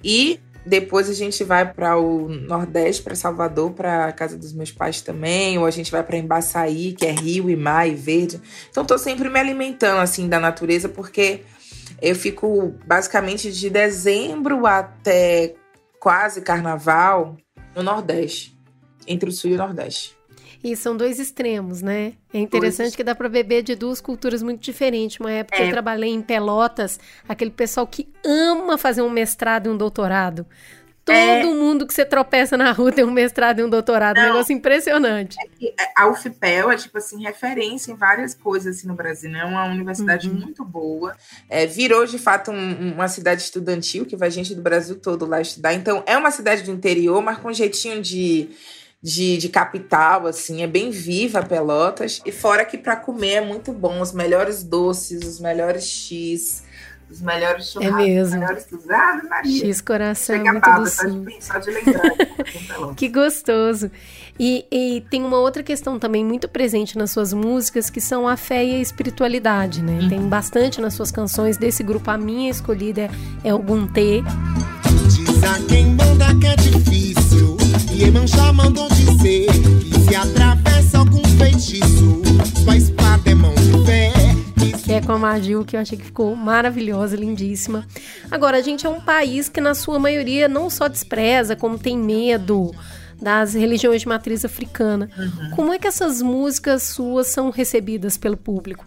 E 0.03 0.41
depois 0.65 1.11
a 1.11 1.15
gente 1.15 1.43
vai 1.43 1.73
para 1.73 1.99
o 1.99 2.29
Nordeste, 2.29 3.03
para 3.03 3.15
Salvador, 3.15 3.73
para 3.73 4.07
a 4.07 4.13
casa 4.13 4.37
dos 4.37 4.53
meus 4.53 4.71
pais 4.71 5.01
também, 5.01 5.59
ou 5.59 5.67
a 5.67 5.71
gente 5.71 5.91
vai 5.91 6.03
para 6.03 6.17
Embaçaí, 6.17 6.93
que 6.93 7.05
é 7.05 7.11
rio 7.11 7.51
e 7.51 7.57
mar 7.57 7.89
e 7.89 7.95
verde. 7.95 8.41
Então 8.71 8.85
tô 8.85 8.97
sempre 8.97 9.29
me 9.29 9.39
alimentando 9.39 10.01
assim 10.01 10.29
da 10.29 10.39
natureza 10.39 10.89
porque 10.89 11.43
eu 12.01 12.15
fico 12.15 12.75
basicamente 12.87 13.53
de 13.53 13.71
dezembro 13.71 14.67
até 14.67 15.55
quase 15.99 16.41
carnaval 16.43 17.37
no 17.75 17.83
Nordeste, 17.83 18.59
entre 19.07 19.29
o 19.29 19.33
Sul 19.33 19.51
e 19.51 19.55
o 19.55 19.59
Nordeste. 19.59 20.17
E 20.63 20.77
são 20.77 20.97
dois 20.97 21.19
extremos, 21.19 21.83
né? 21.83 22.13
É 22.33 22.39
interessante 22.39 22.87
dois. 22.87 22.97
que 22.97 23.05
dá 23.05 23.15
para 23.15 23.29
beber 23.29 23.63
de 23.63 23.75
duas 23.75 24.01
culturas 24.01 24.43
muito 24.43 24.61
diferentes. 24.61 25.19
Uma 25.19 25.33
época 25.33 25.59
é. 25.59 25.67
eu 25.67 25.71
trabalhei 25.71 26.11
em 26.11 26.23
Pelotas, 26.23 27.01
aquele 27.29 27.51
pessoal 27.51 27.87
que 27.87 28.09
ama 28.25 28.79
fazer 28.79 29.03
um 29.03 29.11
mestrado 29.11 29.67
e 29.67 29.71
um 29.71 29.77
doutorado. 29.77 30.47
Todo 31.05 31.17
é... 31.17 31.45
mundo 31.45 31.85
que 31.85 31.93
você 31.93 32.05
tropeça 32.05 32.57
na 32.57 32.71
rua 32.71 32.93
tem 32.93 33.05
um 33.05 33.11
mestrado 33.11 33.59
e 33.59 33.65
um 33.65 33.69
doutorado, 33.69 34.17
Não, 34.17 34.23
um 34.23 34.27
negócio 34.29 34.53
impressionante. 34.53 35.37
É 35.61 35.89
a 35.97 36.09
UFPEL 36.09 36.71
é, 36.71 36.77
tipo 36.77 36.97
assim, 36.97 37.21
referência 37.23 37.91
em 37.91 37.97
várias 37.97 38.35
coisas 38.35 38.77
assim, 38.77 38.87
no 38.87 38.95
Brasil, 38.95 39.29
né? 39.29 39.41
É 39.41 39.45
uma 39.45 39.65
universidade 39.65 40.29
uhum. 40.29 40.37
muito 40.37 40.65
boa. 40.65 41.17
É, 41.49 41.67
virou, 41.67 42.07
de 42.07 42.19
fato, 42.19 42.53
um, 42.53 42.93
uma 42.93 43.09
cidade 43.09 43.43
estudantil, 43.43 44.07
que 44.07 44.17
vai 44.17 44.31
gente 44.31 44.55
do 44.55 44.63
Brasil 44.63 44.95
todo 44.95 45.27
lá 45.27 45.41
estudar. 45.41 45.75
Então, 45.75 46.05
é 46.07 46.17
uma 46.17 46.31
cidade 46.31 46.63
do 46.63 46.71
interior, 46.71 47.21
mas 47.21 47.39
com 47.39 47.49
um 47.49 47.55
jeitinho 47.55 48.01
de 48.01 48.51
de, 49.03 49.37
de 49.37 49.49
capital, 49.49 50.27
assim, 50.27 50.63
é 50.63 50.67
bem 50.67 50.91
viva 50.91 51.43
Pelotas. 51.43 52.23
E 52.25 52.31
fora 52.31 52.65
que 52.65 52.79
para 52.79 52.95
comer 52.95 53.33
é 53.33 53.41
muito 53.41 53.73
bom, 53.73 54.01
os 54.01 54.13
melhores 54.13 54.63
doces, 54.63 55.27
os 55.27 55.41
melhores 55.41 55.85
X, 55.85 56.63
os 57.11 57.21
melhores 57.21 57.67
churrascos, 57.73 58.01
é 58.01 58.07
mesmo. 58.07 58.35
os 58.37 58.41
melhores 58.41 58.67
Maria. 59.29 59.67
X 59.67 59.81
coração 59.81 60.37
Chega 60.37 60.53
muito 60.53 60.71
do 60.71 60.87
sul. 60.87 61.27
Só 61.41 61.59
de 61.59 61.71
lembrar. 61.73 62.13
que 62.97 63.09
gostoso. 63.09 63.91
E, 64.39 64.65
e, 64.71 65.05
tem 65.11 65.23
uma 65.23 65.39
outra 65.39 65.63
questão 65.63 65.99
também 65.99 66.25
muito 66.25 66.49
presente 66.49 66.97
nas 66.97 67.11
suas 67.11 67.33
músicas, 67.33 67.91
que 67.91 68.01
são 68.01 68.27
a 68.27 68.37
fé 68.37 68.65
e 68.65 68.77
a 68.77 68.79
espiritualidade, 68.79 69.83
né? 69.83 69.99
Uhum. 70.01 70.09
Tem 70.09 70.21
bastante 70.29 70.81
nas 70.81 70.95
suas 70.95 71.11
canções 71.11 71.57
desse 71.57 71.83
grupo. 71.83 72.11
A 72.11 72.17
minha 72.17 72.51
escolhida 72.51 73.03
é, 73.03 73.11
é 73.45 73.53
o 73.53 73.59
Guntê. 73.59 74.23
Diz 75.09 75.43
a 75.43 75.59
quem 75.69 75.87
manda 75.87 76.35
que 76.41 76.47
é 76.47 76.57
difícil 76.57 77.12
Iemanjá 78.03 78.53
mandou 78.53 78.89
dizer 78.89 79.47
que 79.47 80.01
se 80.01 80.17
atravessa 80.17 80.99
algum 80.99 81.23
feitiço, 81.39 82.21
sua 82.65 82.77
espada 82.77 83.31
é 83.31 83.35
mão 83.35 83.55
de 83.55 83.87
fé. 83.87 84.13
Que 84.85 84.95
é 84.95 85.01
com 85.01 85.13
a 85.13 85.19
Magil, 85.19 85.65
que 85.65 85.77
eu 85.77 85.81
achei 85.81 85.97
que 85.97 86.07
ficou 86.07 86.35
maravilhosa, 86.35 87.15
lindíssima. 87.15 87.87
Agora, 88.29 88.57
a 88.57 88.61
gente 88.61 88.85
é 88.85 88.91
um 88.91 89.01
país 89.01 89.49
que, 89.49 89.61
na 89.61 89.73
sua 89.73 90.01
maioria, 90.01 90.49
não 90.49 90.69
só 90.69 90.89
despreza, 90.89 91.55
como 91.55 91.79
tem 91.79 91.97
medo 91.97 92.73
das 93.21 93.55
religiões 93.55 94.01
de 94.01 94.09
matriz 94.09 94.45
africana. 94.45 95.09
Uhum. 95.17 95.51
Como 95.55 95.73
é 95.73 95.79
que 95.79 95.87
essas 95.87 96.21
músicas 96.21 96.83
suas 96.83 97.29
são 97.29 97.51
recebidas 97.51 98.19
pelo 98.19 98.37
público? 98.37 98.85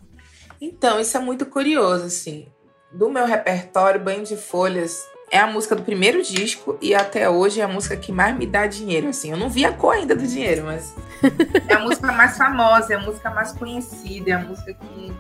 Então, 0.60 1.00
isso 1.00 1.16
é 1.16 1.22
muito 1.22 1.46
curioso, 1.46 2.04
assim. 2.04 2.48
Do 2.92 3.10
meu 3.10 3.26
repertório, 3.26 4.04
Banho 4.04 4.26
de 4.26 4.36
Folhas 4.36 5.15
é 5.32 5.40
a 5.40 5.48
música 5.48 5.76
do 5.76 5.84
primeiro 5.84 6.22
disco 6.22 6.78
e 6.82 6.94
até 6.94 7.30
hoje 7.30 7.62
é 7.62 7.64
a 7.64 7.68
música 7.68 7.98
que 7.98 8.12
mais 8.12 8.38
me 8.38 8.46
dá 8.46 8.68
dinheiro, 8.68 9.08
assim. 9.10 9.32
Eu 9.32 9.38
não 9.38 9.50
vi 9.50 9.66
a 9.66 9.72
cor 9.72 9.96
ainda 9.96 10.16
do 10.16 10.26
dinheiro, 10.26 10.66
mas 10.66 10.94
é 11.68 11.74
a 11.74 11.80
música 11.80 12.12
mais 12.12 12.38
famosa, 12.38 12.94
é 12.94 12.98
a 12.98 13.02
música 13.02 13.30
mais 13.30 13.52
conhecida, 13.52 14.32
é 14.32 14.34
a 14.34 14.40
música 14.40 14.74
que 14.74 15.14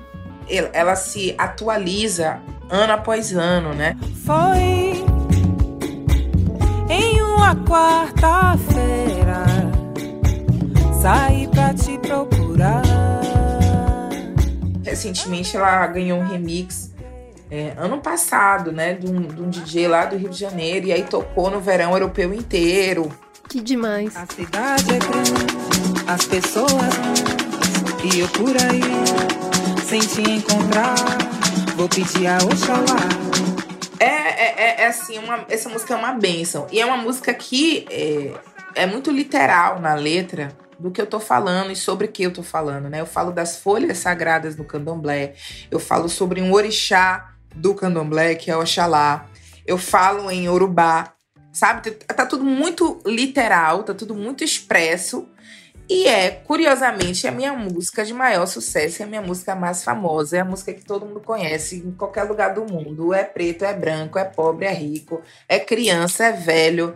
ela 0.74 0.96
se 0.96 1.34
atualiza 1.38 2.40
ano 2.70 2.94
após 2.94 3.34
ano, 3.34 3.74
né? 3.74 3.98
Foi 4.24 5.04
em 6.90 7.22
uma 7.22 7.56
quarta-feira 7.56 9.44
saí 11.06 11.48
pra 11.50 11.72
te 11.72 12.00
procurar. 12.00 12.82
Recentemente 14.84 15.56
ela 15.56 15.86
ganhou 15.86 16.20
um 16.20 16.28
remix 16.28 16.95
é, 17.56 17.74
ano 17.78 18.00
passado, 18.00 18.72
né, 18.72 18.94
de 18.94 19.08
um, 19.08 19.22
de 19.22 19.42
um 19.42 19.50
DJ 19.50 19.88
lá 19.88 20.06
do 20.06 20.18
Rio 20.18 20.30
de 20.30 20.38
Janeiro, 20.38 20.88
e 20.88 20.94
aí 20.94 21.04
tocou 21.04 21.50
no 21.50 21.62
verão 21.62 21.94
europeu 21.94 22.34
inteiro. 22.34 23.10
Que 23.48 23.62
demais. 23.62 24.16
A 24.18 24.26
cidade 24.26 24.94
é 24.94 25.00
grande, 25.00 25.32
as 26.08 26.26
pessoas, 26.26 26.94
e 28.04 28.20
eu 28.20 28.28
por 28.30 28.56
aí, 28.62 28.82
sem 29.86 30.02
te 30.02 30.22
encontrar, 30.22 30.96
vou 31.78 31.88
pedir 31.88 32.28
a 32.28 32.38
Oxalá. 32.38 33.26
É, 34.00 34.06
é, 34.06 34.56
é, 34.58 34.82
é 34.82 34.88
assim, 34.88 35.18
uma, 35.18 35.46
essa 35.48 35.70
música 35.70 35.94
é 35.94 35.98
uma 35.98 36.12
benção. 36.12 36.68
E 36.72 36.82
é 36.82 36.86
uma 36.86 36.98
música 36.98 37.34
que 37.34 37.88
é, 37.90 38.34
é 38.76 38.86
muito 38.86 39.10
literal 39.12 39.80
na 39.80 39.94
letra 39.94 40.50
do 40.78 40.92
que 40.92 41.00
eu 41.00 41.08
tô 41.08 41.20
falando 41.20 41.72
e 41.72 41.76
sobre 41.76 42.08
o 42.08 42.12
que 42.12 42.24
eu 42.24 42.34
tô 42.34 42.44
falando, 42.44 42.90
né? 42.90 43.00
Eu 43.00 43.06
falo 43.06 43.32
das 43.32 43.58
folhas 43.58 43.98
sagradas 43.98 44.56
do 44.56 44.64
candomblé, 44.66 45.34
eu 45.72 45.80
falo 45.80 46.10
sobre 46.10 46.42
um 46.42 46.52
orixá 46.52 47.35
do 47.56 47.74
candomblé, 47.74 48.36
que 48.36 48.52
é 48.52 48.58
Oxalá. 48.58 49.28
Eu 49.66 49.78
falo 49.78 50.30
em 50.30 50.48
Urubá, 50.50 51.14
sabe? 51.52 51.92
Tá 51.92 52.26
tudo 52.26 52.44
muito 52.44 53.02
literal, 53.06 53.84
tá 53.84 53.94
tudo 53.94 54.14
muito 54.14 54.44
expresso. 54.44 55.28
E 55.88 56.08
é, 56.08 56.32
curiosamente, 56.32 57.28
a 57.28 57.32
minha 57.32 57.54
música 57.54 58.04
de 58.04 58.14
maior 58.14 58.48
sucesso, 58.48 59.04
é 59.04 59.06
a 59.06 59.08
minha 59.08 59.22
música 59.22 59.54
mais 59.56 59.84
famosa, 59.84 60.38
é 60.38 60.40
a 60.40 60.46
música 60.46 60.74
que 60.74 60.84
todo 60.84 61.06
mundo 61.06 61.20
conhece 61.20 61.78
em 61.78 61.92
qualquer 61.92 62.24
lugar 62.24 62.54
do 62.54 62.66
mundo. 62.66 63.14
É 63.14 63.24
preto, 63.24 63.64
é 63.64 63.74
branco, 63.74 64.18
é 64.18 64.26
pobre, 64.26 64.66
é 64.66 64.74
rico, 64.74 65.22
é 65.48 65.60
criança, 65.60 66.26
é 66.26 66.32
velho, 66.32 66.96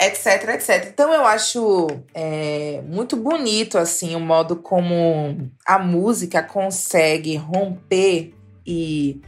etc, 0.00 0.48
etc. 0.54 0.88
Então 0.92 1.12
eu 1.12 1.24
acho 1.24 1.88
é, 2.14 2.80
muito 2.86 3.16
bonito, 3.16 3.76
assim, 3.76 4.14
o 4.14 4.20
modo 4.20 4.54
como 4.56 5.50
a 5.66 5.78
música 5.78 6.40
consegue 6.40 7.36
romper 7.36 8.32
e 8.64 9.20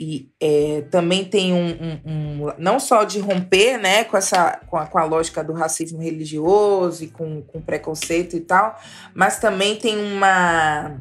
e 0.00 0.30
é, 0.40 0.82
também 0.90 1.24
tem 1.24 1.52
um, 1.52 1.66
um, 1.66 2.00
um, 2.06 2.52
não 2.56 2.78
só 2.78 3.02
de 3.02 3.18
romper 3.18 3.78
né, 3.78 4.04
com, 4.04 4.16
essa, 4.16 4.60
com 4.68 4.76
a, 4.76 4.86
com, 4.86 4.96
a, 4.96 5.04
lógica 5.04 5.42
do 5.42 5.52
racismo 5.52 6.00
religioso 6.00 7.02
e 7.02 7.08
com, 7.08 7.42
com 7.42 7.60
preconceito 7.60 8.36
e 8.36 8.40
tal, 8.40 8.78
mas 9.12 9.40
também 9.40 9.76
tem 9.76 9.98
uma 9.98 10.96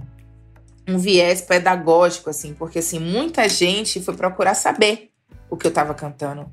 um 0.89 0.98
viés 0.98 1.42
pedagógico, 1.42 2.30
assim, 2.30 2.54
porque 2.54 2.80
assim, 2.80 2.98
muita 2.98 3.48
gente 3.50 4.01
foi 4.01 4.16
procurar 4.16 4.56
saber 4.56 5.12
o 5.50 5.58
que 5.58 5.68
eu 5.68 5.70
estava 5.70 5.94
cantando. 5.94 6.50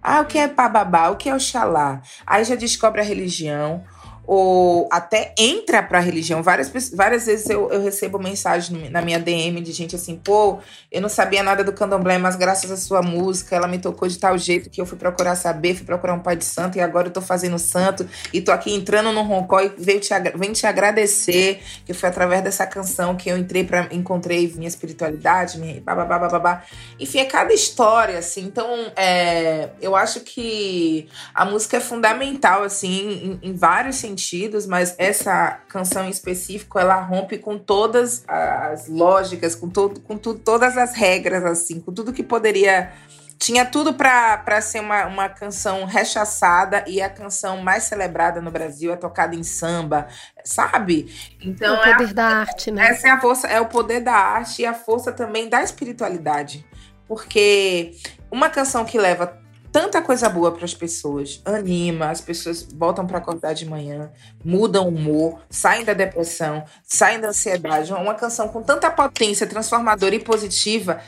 Ah, 0.00 0.20
o 0.20 0.26
que 0.26 0.38
é 0.38 0.46
pababá? 0.46 1.08
O 1.08 1.16
que 1.16 1.28
é 1.28 1.34
Oxalá? 1.34 2.02
Aí 2.26 2.44
já 2.44 2.54
descobre 2.54 3.00
a 3.00 3.04
religião, 3.04 3.82
ou 4.26 4.88
até 4.90 5.34
entra 5.38 5.82
para 5.82 5.98
a 5.98 6.00
religião. 6.00 6.42
Várias, 6.42 6.70
várias 6.90 7.26
vezes 7.26 7.48
eu, 7.50 7.70
eu 7.70 7.82
recebo 7.82 8.18
mensagem 8.18 8.90
na 8.90 9.02
minha 9.02 9.18
DM 9.18 9.60
de 9.60 9.72
gente 9.72 9.94
assim, 9.94 10.16
pô, 10.16 10.58
eu 10.90 11.00
não 11.00 11.08
sabia 11.08 11.42
nada 11.42 11.62
do 11.62 11.72
candomblé, 11.72 12.16
mas 12.18 12.36
graças 12.36 12.70
à 12.70 12.76
sua 12.76 13.02
música, 13.02 13.54
ela 13.54 13.68
me 13.68 13.78
tocou 13.78 14.08
de 14.08 14.18
tal 14.18 14.38
jeito 14.38 14.70
que 14.70 14.80
eu 14.80 14.86
fui 14.86 14.96
procurar 14.96 15.36
saber, 15.36 15.74
fui 15.74 15.84
procurar 15.84 16.14
um 16.14 16.20
pai 16.20 16.36
de 16.36 16.44
santo 16.44 16.78
e 16.78 16.80
agora 16.80 17.08
eu 17.08 17.12
tô 17.12 17.20
fazendo 17.20 17.58
santo 17.58 18.08
e 18.32 18.40
tô 18.40 18.50
aqui 18.50 18.72
entrando 18.72 19.12
no 19.12 19.22
roncó 19.22 19.60
e 19.60 19.68
venho 19.76 20.00
te, 20.00 20.10
venho 20.34 20.52
te 20.52 20.66
agradecer, 20.66 21.62
que 21.84 21.92
foi 21.92 22.08
através 22.08 22.42
dessa 22.42 22.66
canção 22.66 23.16
que 23.16 23.30
eu 23.30 23.36
entrei 23.36 23.64
para 23.64 23.88
encontrei 23.92 24.52
minha 24.56 24.68
espiritualidade, 24.68 25.58
minha 25.58 25.80
babá. 25.80 26.64
Enfim, 26.98 27.18
é 27.18 27.24
cada 27.24 27.52
história, 27.52 28.18
assim. 28.18 28.42
Então, 28.42 28.92
é, 28.96 29.70
eu 29.80 29.94
acho 29.94 30.20
que 30.20 31.08
a 31.34 31.44
música 31.44 31.76
é 31.76 31.80
fundamental, 31.80 32.62
assim, 32.62 33.38
em, 33.42 33.50
em 33.50 33.54
vários 33.54 33.96
sentidos 33.96 34.13
sentidos, 34.14 34.66
mas 34.66 34.94
essa 34.96 35.60
canção 35.68 36.06
em 36.06 36.10
específico, 36.10 36.78
ela 36.78 37.00
rompe 37.00 37.36
com 37.38 37.58
todas 37.58 38.24
as 38.28 38.88
lógicas, 38.88 39.54
com, 39.54 39.68
todo, 39.68 40.00
com 40.00 40.16
tu, 40.16 40.34
todas 40.34 40.78
as 40.78 40.94
regras, 40.94 41.44
assim, 41.44 41.80
com 41.80 41.92
tudo 41.92 42.12
que 42.12 42.22
poderia 42.22 42.92
tinha 43.36 43.66
tudo 43.66 43.92
para 43.92 44.60
ser 44.62 44.80
uma, 44.80 45.06
uma 45.06 45.28
canção 45.28 45.84
rechaçada 45.84 46.84
e 46.86 47.02
a 47.02 47.10
canção 47.10 47.58
mais 47.58 47.82
celebrada 47.82 48.40
no 48.40 48.50
Brasil 48.50 48.92
é 48.92 48.96
tocada 48.96 49.34
em 49.34 49.42
samba, 49.42 50.06
sabe? 50.44 51.12
Então 51.42 51.74
o 51.74 51.78
poder 51.78 52.04
é 52.04 52.10
a, 52.10 52.12
da 52.12 52.26
arte, 52.26 52.70
né? 52.70 52.86
Essa 52.86 53.08
é 53.08 53.10
a 53.10 53.20
força, 53.20 53.48
é 53.48 53.60
o 53.60 53.66
poder 53.66 54.00
da 54.00 54.14
arte 54.14 54.62
e 54.62 54.66
a 54.66 54.72
força 54.72 55.12
também 55.12 55.48
da 55.48 55.62
espiritualidade. 55.62 56.64
Porque 57.06 57.92
uma 58.30 58.48
canção 58.48 58.84
que 58.84 58.96
leva 58.96 59.43
tanta 59.74 60.00
coisa 60.00 60.28
boa 60.28 60.52
para 60.52 60.64
as 60.64 60.72
pessoas, 60.72 61.42
anima, 61.44 62.08
as 62.08 62.20
pessoas 62.20 62.62
voltam 62.62 63.04
para 63.04 63.18
acordar 63.18 63.54
de 63.54 63.66
manhã, 63.66 64.08
mudam 64.44 64.84
o 64.84 64.88
humor, 64.88 65.40
saem 65.50 65.84
da 65.84 65.92
depressão, 65.92 66.64
saem 66.84 67.18
da 67.18 67.30
ansiedade. 67.30 67.92
Uma 67.92 68.14
canção 68.14 68.46
com 68.46 68.62
tanta 68.62 68.88
potência 68.88 69.48
transformadora 69.48 70.14
e 70.14 70.20
positiva 70.20 71.00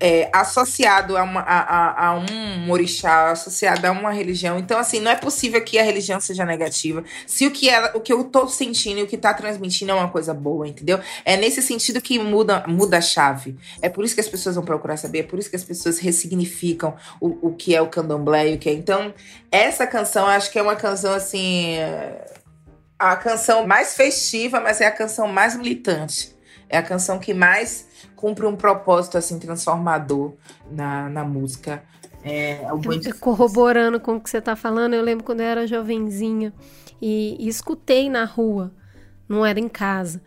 é, 0.00 0.30
associado 0.32 1.16
a, 1.16 1.22
uma, 1.22 1.40
a, 1.42 2.06
a, 2.08 2.14
um 2.14 2.70
orixá, 2.70 3.30
associado 3.30 3.86
a 3.86 3.90
uma 3.90 4.10
religião. 4.10 4.58
Então, 4.58 4.78
assim, 4.78 4.98
não 4.98 5.10
é 5.10 5.16
possível 5.16 5.62
que 5.62 5.78
a 5.78 5.82
religião 5.82 6.18
seja 6.18 6.44
negativa. 6.44 7.04
Se 7.26 7.46
o 7.46 7.50
que, 7.50 7.68
ela, 7.68 7.92
o 7.94 8.00
que 8.00 8.12
eu 8.12 8.24
tô 8.24 8.48
sentindo 8.48 9.00
e 9.00 9.02
o 9.02 9.06
que 9.06 9.18
tá 9.18 9.34
transmitindo 9.34 9.92
é 9.92 9.94
uma 9.94 10.08
coisa 10.08 10.32
boa, 10.32 10.66
entendeu? 10.66 10.98
É 11.24 11.36
nesse 11.36 11.60
sentido 11.60 12.00
que 12.00 12.18
muda, 12.18 12.64
muda 12.66 12.96
a 12.96 13.00
chave. 13.00 13.56
É 13.82 13.90
por 13.90 14.04
isso 14.04 14.14
que 14.14 14.20
as 14.20 14.28
pessoas 14.28 14.54
vão 14.54 14.64
procurar 14.64 14.96
saber, 14.96 15.20
é 15.20 15.22
por 15.22 15.38
isso 15.38 15.50
que 15.50 15.56
as 15.56 15.64
pessoas 15.64 15.98
ressignificam 15.98 16.96
o, 17.20 17.48
o 17.48 17.54
que 17.54 17.74
é 17.74 17.82
o 17.82 17.86
candomblé 17.86 18.48
e 18.48 18.54
o 18.54 18.58
que 18.58 18.70
é. 18.70 18.72
Então, 18.72 19.12
essa 19.52 19.86
canção, 19.86 20.26
acho 20.26 20.50
que 20.50 20.58
é 20.58 20.62
uma 20.62 20.76
canção, 20.76 21.12
assim. 21.12 21.76
A 22.98 23.16
canção 23.16 23.66
mais 23.66 23.94
festiva, 23.94 24.60
mas 24.60 24.80
é 24.80 24.86
a 24.86 24.90
canção 24.90 25.26
mais 25.26 25.56
militante. 25.56 26.34
É 26.68 26.78
a 26.78 26.82
canção 26.82 27.18
que 27.18 27.34
mais 27.34 27.89
cumpre 28.20 28.44
um 28.44 28.54
propósito 28.54 29.16
assim 29.16 29.38
transformador 29.38 30.34
na, 30.70 31.08
na 31.08 31.24
música. 31.24 31.82
É, 32.22 32.62
é 32.62 33.12
Corroborando 33.18 33.98
com 33.98 34.16
o 34.16 34.20
que 34.20 34.28
você 34.28 34.38
está 34.38 34.54
falando, 34.54 34.92
eu 34.92 35.02
lembro 35.02 35.24
quando 35.24 35.40
eu 35.40 35.46
era 35.46 35.66
jovenzinha 35.66 36.52
e, 37.00 37.34
e 37.40 37.48
escutei 37.48 38.10
na 38.10 38.26
rua, 38.26 38.70
não 39.26 39.44
era 39.44 39.58
em 39.58 39.68
casa, 39.68 40.20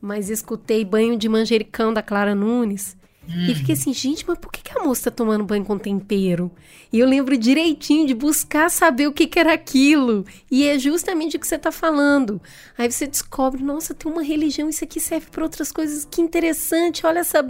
mas 0.00 0.28
escutei 0.28 0.84
Banho 0.84 1.16
de 1.16 1.28
Manjericão 1.28 1.94
da 1.94 2.02
Clara 2.02 2.34
Nunes. 2.34 2.96
Hum. 3.28 3.46
E 3.48 3.54
fiquei 3.54 3.74
assim, 3.74 3.92
gente, 3.92 4.24
mas 4.26 4.38
por 4.38 4.52
que, 4.52 4.62
que 4.62 4.78
a 4.78 4.82
moça 4.82 5.10
tá 5.10 5.16
tomando 5.16 5.44
banho 5.44 5.64
com 5.64 5.76
tempero? 5.78 6.50
E 6.92 7.00
eu 7.00 7.06
lembro 7.06 7.36
direitinho 7.36 8.06
de 8.06 8.14
buscar 8.14 8.70
saber 8.70 9.08
o 9.08 9.12
que, 9.12 9.26
que 9.26 9.38
era 9.38 9.52
aquilo. 9.52 10.24
E 10.50 10.66
é 10.66 10.78
justamente 10.78 11.36
o 11.36 11.40
que 11.40 11.46
você 11.46 11.58
tá 11.58 11.72
falando. 11.72 12.40
Aí 12.78 12.90
você 12.90 13.06
descobre, 13.06 13.62
nossa, 13.62 13.94
tem 13.94 14.10
uma 14.10 14.22
religião, 14.22 14.68
isso 14.68 14.84
aqui 14.84 15.00
serve 15.00 15.26
para 15.30 15.42
outras 15.42 15.72
coisas. 15.72 16.06
Que 16.08 16.20
interessante, 16.20 17.04
olha 17.04 17.20
essa, 17.20 17.44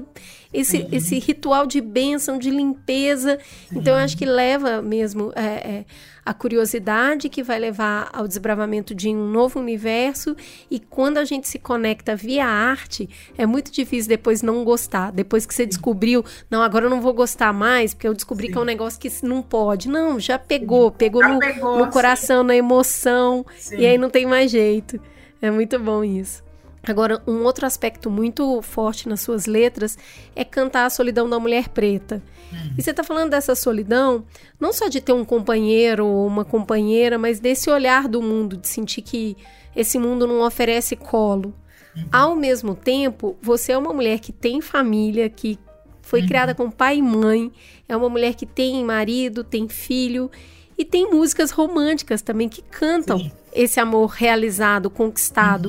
esse, 0.53 0.79
uhum. 0.79 0.89
esse 0.93 1.19
ritual 1.19 1.67
de 1.67 1.81
bênção, 1.81 2.39
de 2.39 2.51
limpeza. 2.51 3.39
Então, 3.71 3.95
eu 3.95 4.01
acho 4.01 4.17
que 4.17 4.25
leva 4.25 4.81
mesmo. 4.81 5.33
É, 5.37 5.45
é, 5.45 5.85
a 6.27 6.35
curiosidade 6.35 7.29
que 7.29 7.41
vai 7.41 7.57
levar 7.57 8.11
ao 8.13 8.27
desbravamento 8.27 8.93
de 8.93 9.09
um 9.09 9.31
novo 9.31 9.61
universo 9.61 10.37
e 10.69 10.81
quando 10.81 11.19
a 11.19 11.25
gente 11.25 11.47
se 11.47 11.57
conecta 11.57 12.17
via 12.17 12.45
arte, 12.45 13.09
é 13.39 13.47
muito 13.47 13.71
difícil 13.71 14.09
depois 14.09 14.43
não 14.43 14.65
gostar. 14.65 15.13
Depois 15.13 15.47
que 15.47 15.55
você 15.55 15.65
descobriu, 15.65 16.25
não, 16.51 16.63
agora 16.63 16.87
eu 16.87 16.91
não 16.91 17.01
vou 17.01 17.15
gostar 17.15 17.53
mais, 17.53 17.95
porque 17.95 18.09
eu 18.09 18.15
descobri 18.15 18.49
sim. 18.49 18.53
que 18.53 18.59
é 18.59 18.61
um 18.61 18.65
negócio 18.65 18.99
que 18.99 19.09
não 19.23 19.41
pode. 19.41 19.89
Não, 19.89 20.19
já 20.19 20.37
pegou, 20.37 20.91
pegou, 20.91 21.23
já 21.23 21.29
no, 21.29 21.39
pegou, 21.39 21.79
no 21.79 21.87
coração, 21.93 22.43
sim. 22.43 22.49
na 22.49 22.57
emoção, 22.57 23.47
sim. 23.57 23.77
e 23.77 23.87
aí 23.87 23.97
não 23.97 24.11
tem 24.11 24.27
mais 24.27 24.51
jeito. 24.51 25.01
É 25.41 25.49
muito 25.49 25.79
bom 25.79 26.03
isso. 26.03 26.46
Agora, 26.87 27.21
um 27.27 27.43
outro 27.43 27.67
aspecto 27.67 28.09
muito 28.11 28.63
forte 28.63 29.09
nas 29.09 29.21
suas 29.21 29.47
letras 29.47 29.99
é 30.35 30.45
cantar 30.45 30.87
a 30.87 30.91
solidão 30.91 31.29
da 31.29 31.39
mulher 31.39 31.69
preta. 31.69 32.23
Uhum. 32.53 32.75
E 32.79 32.83
você 32.83 32.91
está 32.91 33.03
falando 33.03 33.31
dessa 33.31 33.55
solidão, 33.55 34.25
não 34.59 34.73
só 34.73 34.89
de 34.89 35.01
ter 35.01 35.13
um 35.13 35.25
companheiro 35.25 36.07
ou 36.07 36.27
uma 36.27 36.45
companheira, 36.45 37.19
mas 37.19 37.41
desse 37.41 37.69
olhar 37.69 38.07
do 38.07 38.23
mundo, 38.23 38.57
de 38.57 38.69
sentir 38.69 39.03
que 39.03 39.37
esse 39.75 39.99
mundo 39.99 40.27
não 40.27 40.47
oferece 40.47 40.95
colo. 40.95 41.53
Uhum. 41.97 42.05
Ao 42.13 42.37
mesmo 42.37 42.75
tempo, 42.75 43.37
você 43.43 43.73
é 43.73 43.79
uma 43.79 43.93
mulher 43.93 44.21
que 44.21 44.33
tem 44.33 44.61
família, 44.61 45.29
que 45.29 45.59
foi 46.03 46.21
uhum. 46.21 46.27
criada 46.29 46.55
com 46.55 46.71
pai 46.71 46.99
e 46.99 47.03
mãe, 47.03 47.51
é 47.89 47.97
uma 47.97 48.09
mulher 48.09 48.35
que 48.35 48.47
tem 48.47 48.85
marido, 48.85 49.43
tem 49.43 49.69
filho 49.69 50.31
e 50.79 50.85
tem 50.85 51.11
músicas 51.11 51.51
românticas 51.51 52.23
também 52.23 52.49
que 52.49 52.63
cantam 52.63 53.19
Sim. 53.19 53.33
esse 53.53 53.81
amor 53.81 54.11
realizado, 54.11 54.89
conquistado. 54.89 55.69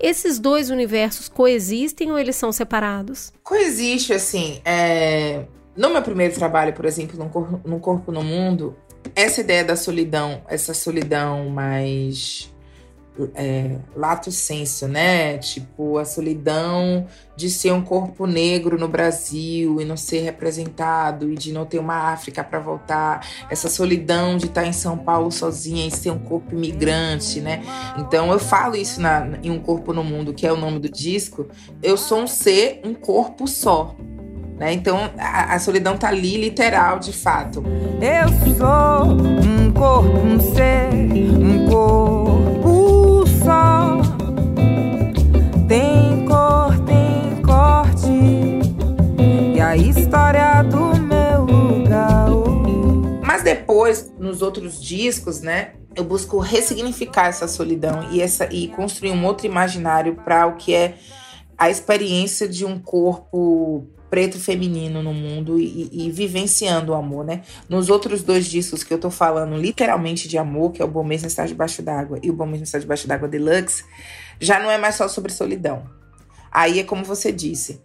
Esses 0.00 0.38
dois 0.38 0.70
universos 0.70 1.28
coexistem 1.28 2.10
ou 2.10 2.18
eles 2.18 2.36
são 2.36 2.50
separados? 2.50 3.32
Coexiste, 3.44 4.12
assim. 4.12 4.60
É... 4.64 5.44
No 5.76 5.90
meu 5.90 6.02
primeiro 6.02 6.34
trabalho, 6.34 6.72
por 6.72 6.84
exemplo, 6.84 7.18
no 7.18 7.28
Corpo, 7.28 7.68
no 7.68 7.78
Corpo 7.78 8.10
no 8.10 8.22
Mundo, 8.22 8.76
essa 9.14 9.40
ideia 9.40 9.64
da 9.64 9.76
solidão, 9.76 10.42
essa 10.48 10.74
solidão 10.74 11.48
mais 11.48 12.49
é, 13.34 13.76
lato 13.94 14.30
senso, 14.30 14.86
né? 14.86 15.38
Tipo, 15.38 15.98
a 15.98 16.04
solidão 16.04 17.06
de 17.36 17.48
ser 17.48 17.72
um 17.72 17.82
corpo 17.82 18.26
negro 18.26 18.78
no 18.78 18.86
Brasil 18.86 19.80
e 19.80 19.84
não 19.84 19.96
ser 19.96 20.20
representado 20.20 21.30
e 21.30 21.34
de 21.34 21.52
não 21.52 21.64
ter 21.64 21.78
uma 21.78 22.12
África 22.12 22.44
para 22.44 22.58
voltar, 22.58 23.26
essa 23.48 23.68
solidão 23.68 24.36
de 24.36 24.46
estar 24.46 24.66
em 24.66 24.72
São 24.72 24.98
Paulo 24.98 25.32
sozinha 25.32 25.86
e 25.86 25.90
ser 25.90 26.10
um 26.10 26.18
corpo 26.18 26.54
imigrante, 26.54 27.40
né? 27.40 27.62
Então 27.98 28.30
eu 28.30 28.38
falo 28.38 28.76
isso 28.76 29.00
na, 29.00 29.38
em 29.42 29.50
Um 29.50 29.58
Corpo 29.58 29.92
no 29.92 30.04
Mundo, 30.04 30.34
que 30.34 30.46
é 30.46 30.52
o 30.52 30.56
nome 30.56 30.78
do 30.78 30.88
disco. 30.88 31.48
Eu 31.82 31.96
sou 31.96 32.20
um 32.20 32.26
ser, 32.26 32.80
um 32.84 32.94
corpo 32.94 33.48
só. 33.48 33.96
Né? 34.58 34.74
Então 34.74 35.10
a, 35.18 35.54
a 35.54 35.58
solidão 35.58 35.96
tá 35.96 36.08
ali 36.08 36.36
literal, 36.36 36.98
de 36.98 37.12
fato. 37.12 37.64
Eu 38.00 38.28
sou 38.58 39.12
um 39.46 39.72
corpo, 39.72 40.18
um 40.18 40.38
ser, 40.38 40.90
um 41.40 41.66
corpo 41.70 42.29
a 49.70 49.76
história 49.76 50.62
do 50.64 51.00
meu 51.00 51.44
lugar. 51.44 52.26
Mas 53.24 53.44
depois, 53.44 54.12
nos 54.18 54.42
outros 54.42 54.82
discos, 54.82 55.42
né? 55.42 55.74
Eu 55.94 56.02
busco 56.02 56.40
ressignificar 56.40 57.28
essa 57.28 57.46
solidão 57.46 58.10
e, 58.10 58.20
essa, 58.20 58.52
e 58.52 58.66
construir 58.66 59.12
um 59.12 59.24
outro 59.24 59.46
imaginário 59.46 60.16
para 60.16 60.44
o 60.48 60.56
que 60.56 60.74
é 60.74 60.96
a 61.56 61.70
experiência 61.70 62.48
de 62.48 62.64
um 62.64 62.80
corpo 62.80 63.86
preto 64.10 64.40
feminino 64.40 65.04
no 65.04 65.14
mundo 65.14 65.56
e, 65.56 65.88
e, 65.92 66.10
vivenciando 66.10 66.90
o 66.90 66.96
amor, 66.96 67.24
né? 67.24 67.42
Nos 67.68 67.88
outros 67.88 68.24
dois 68.24 68.46
discos 68.46 68.82
que 68.82 68.92
eu 68.92 68.98
tô 68.98 69.08
falando 69.08 69.56
literalmente 69.56 70.26
de 70.26 70.36
amor, 70.36 70.72
que 70.72 70.82
é 70.82 70.84
o 70.84 70.88
Bom 70.88 71.04
Mesmo 71.04 71.28
Está 71.28 71.46
Debaixo 71.46 71.80
d'Água 71.80 72.18
e 72.20 72.28
o 72.28 72.32
Bom 72.32 72.46
Mesmo 72.46 72.64
Está 72.64 72.80
Debaixo 72.80 73.06
d'Água 73.06 73.28
Deluxe, 73.28 73.84
já 74.40 74.58
não 74.58 74.68
é 74.68 74.76
mais 74.76 74.96
só 74.96 75.06
sobre 75.06 75.30
solidão. 75.30 75.84
Aí 76.50 76.80
é 76.80 76.82
como 76.82 77.04
você 77.04 77.30
disse, 77.30 77.80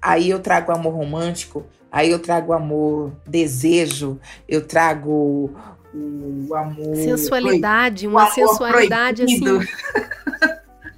aí 0.00 0.30
eu 0.30 0.40
trago 0.40 0.72
amor 0.72 0.94
romântico, 0.94 1.64
aí 1.90 2.10
eu 2.10 2.18
trago 2.18 2.52
amor 2.52 3.12
desejo, 3.26 4.18
eu 4.48 4.66
trago 4.66 5.50
o 5.94 6.54
amor... 6.54 6.96
Sensualidade, 6.96 8.06
uma 8.06 8.30
sensualidade 8.30 9.24
proibido. 9.24 9.58
assim... 9.58 10.17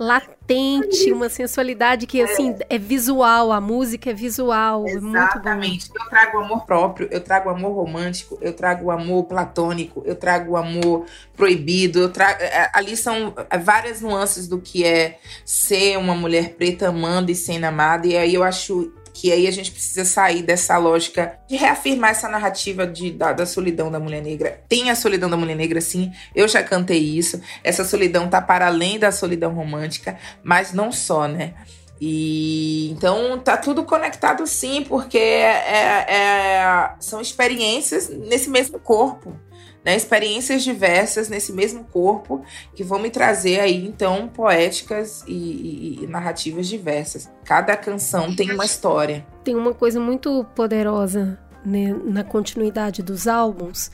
latente, 0.00 1.12
uma 1.12 1.28
sensualidade 1.28 2.06
que, 2.06 2.22
assim, 2.22 2.56
é 2.70 2.78
visual, 2.78 3.52
a 3.52 3.60
música 3.60 4.08
é 4.08 4.14
visual. 4.14 4.86
Exatamente. 4.88 5.90
É 5.94 6.02
eu 6.02 6.08
trago 6.08 6.38
o 6.38 6.40
amor 6.40 6.64
próprio, 6.64 7.06
eu 7.10 7.20
trago 7.20 7.50
o 7.50 7.52
amor 7.52 7.72
romântico, 7.74 8.38
eu 8.40 8.54
trago 8.54 8.86
o 8.86 8.90
amor 8.90 9.24
platônico, 9.24 10.02
eu 10.06 10.16
trago 10.16 10.52
o 10.52 10.56
amor 10.56 11.04
proibido, 11.36 12.00
eu 12.00 12.08
trago... 12.08 12.42
É, 12.42 12.70
ali 12.72 12.96
são 12.96 13.34
várias 13.62 14.00
nuances 14.00 14.48
do 14.48 14.58
que 14.58 14.86
é 14.86 15.18
ser 15.44 15.98
uma 15.98 16.14
mulher 16.14 16.54
preta 16.54 16.88
amando 16.88 17.30
e 17.30 17.34
sendo 17.34 17.64
amada, 17.64 18.06
e 18.06 18.16
aí 18.16 18.32
eu 18.32 18.42
acho 18.42 18.90
que 19.20 19.30
aí 19.30 19.46
a 19.46 19.50
gente 19.50 19.70
precisa 19.70 20.02
sair 20.02 20.42
dessa 20.42 20.78
lógica 20.78 21.38
de 21.46 21.54
reafirmar 21.54 22.12
essa 22.12 22.26
narrativa 22.26 22.86
de, 22.86 23.10
da, 23.10 23.34
da, 23.34 23.44
solidão 23.44 23.90
da 23.90 24.00
mulher 24.00 24.22
negra. 24.22 24.62
Tem 24.66 24.88
a 24.88 24.94
solidão 24.94 25.28
da 25.28 25.36
mulher 25.36 25.54
negra, 25.54 25.78
sim, 25.78 26.10
eu 26.34 26.48
já 26.48 26.62
cantei 26.62 26.98
isso. 26.98 27.38
Essa 27.62 27.84
solidão 27.84 28.30
tá 28.30 28.40
para 28.40 28.66
além 28.66 28.98
da 28.98 29.12
solidão 29.12 29.52
romântica, 29.52 30.18
mas 30.42 30.72
não 30.72 30.90
só, 30.90 31.28
né? 31.28 31.52
E 32.00 32.90
então 32.92 33.38
tá 33.38 33.58
tudo 33.58 33.84
conectado 33.84 34.46
sim, 34.46 34.86
porque 34.88 35.18
é, 35.18 35.64
é, 35.68 36.14
é 36.14 36.90
são 36.98 37.20
experiências 37.20 38.08
nesse 38.08 38.48
mesmo 38.48 38.80
corpo 38.80 39.38
né, 39.84 39.96
experiências 39.96 40.62
diversas 40.62 41.28
nesse 41.28 41.52
mesmo 41.52 41.84
corpo 41.84 42.44
que 42.74 42.84
vão 42.84 42.98
me 42.98 43.10
trazer 43.10 43.60
aí 43.60 43.86
então 43.86 44.28
poéticas 44.28 45.24
e, 45.26 45.32
e, 45.32 46.04
e, 46.04 46.06
narrativas 46.06 46.68
diversas. 46.68 47.30
Cada 47.44 47.76
canção 47.76 48.34
tem 48.34 48.52
uma 48.52 48.64
história. 48.64 49.26
Tem 49.42 49.54
uma 49.54 49.72
coisa 49.72 49.98
muito 49.98 50.44
poderosa 50.54 51.38
né, 51.64 51.94
na 52.04 52.24
continuidade 52.24 53.02
dos 53.02 53.26
álbuns 53.26 53.90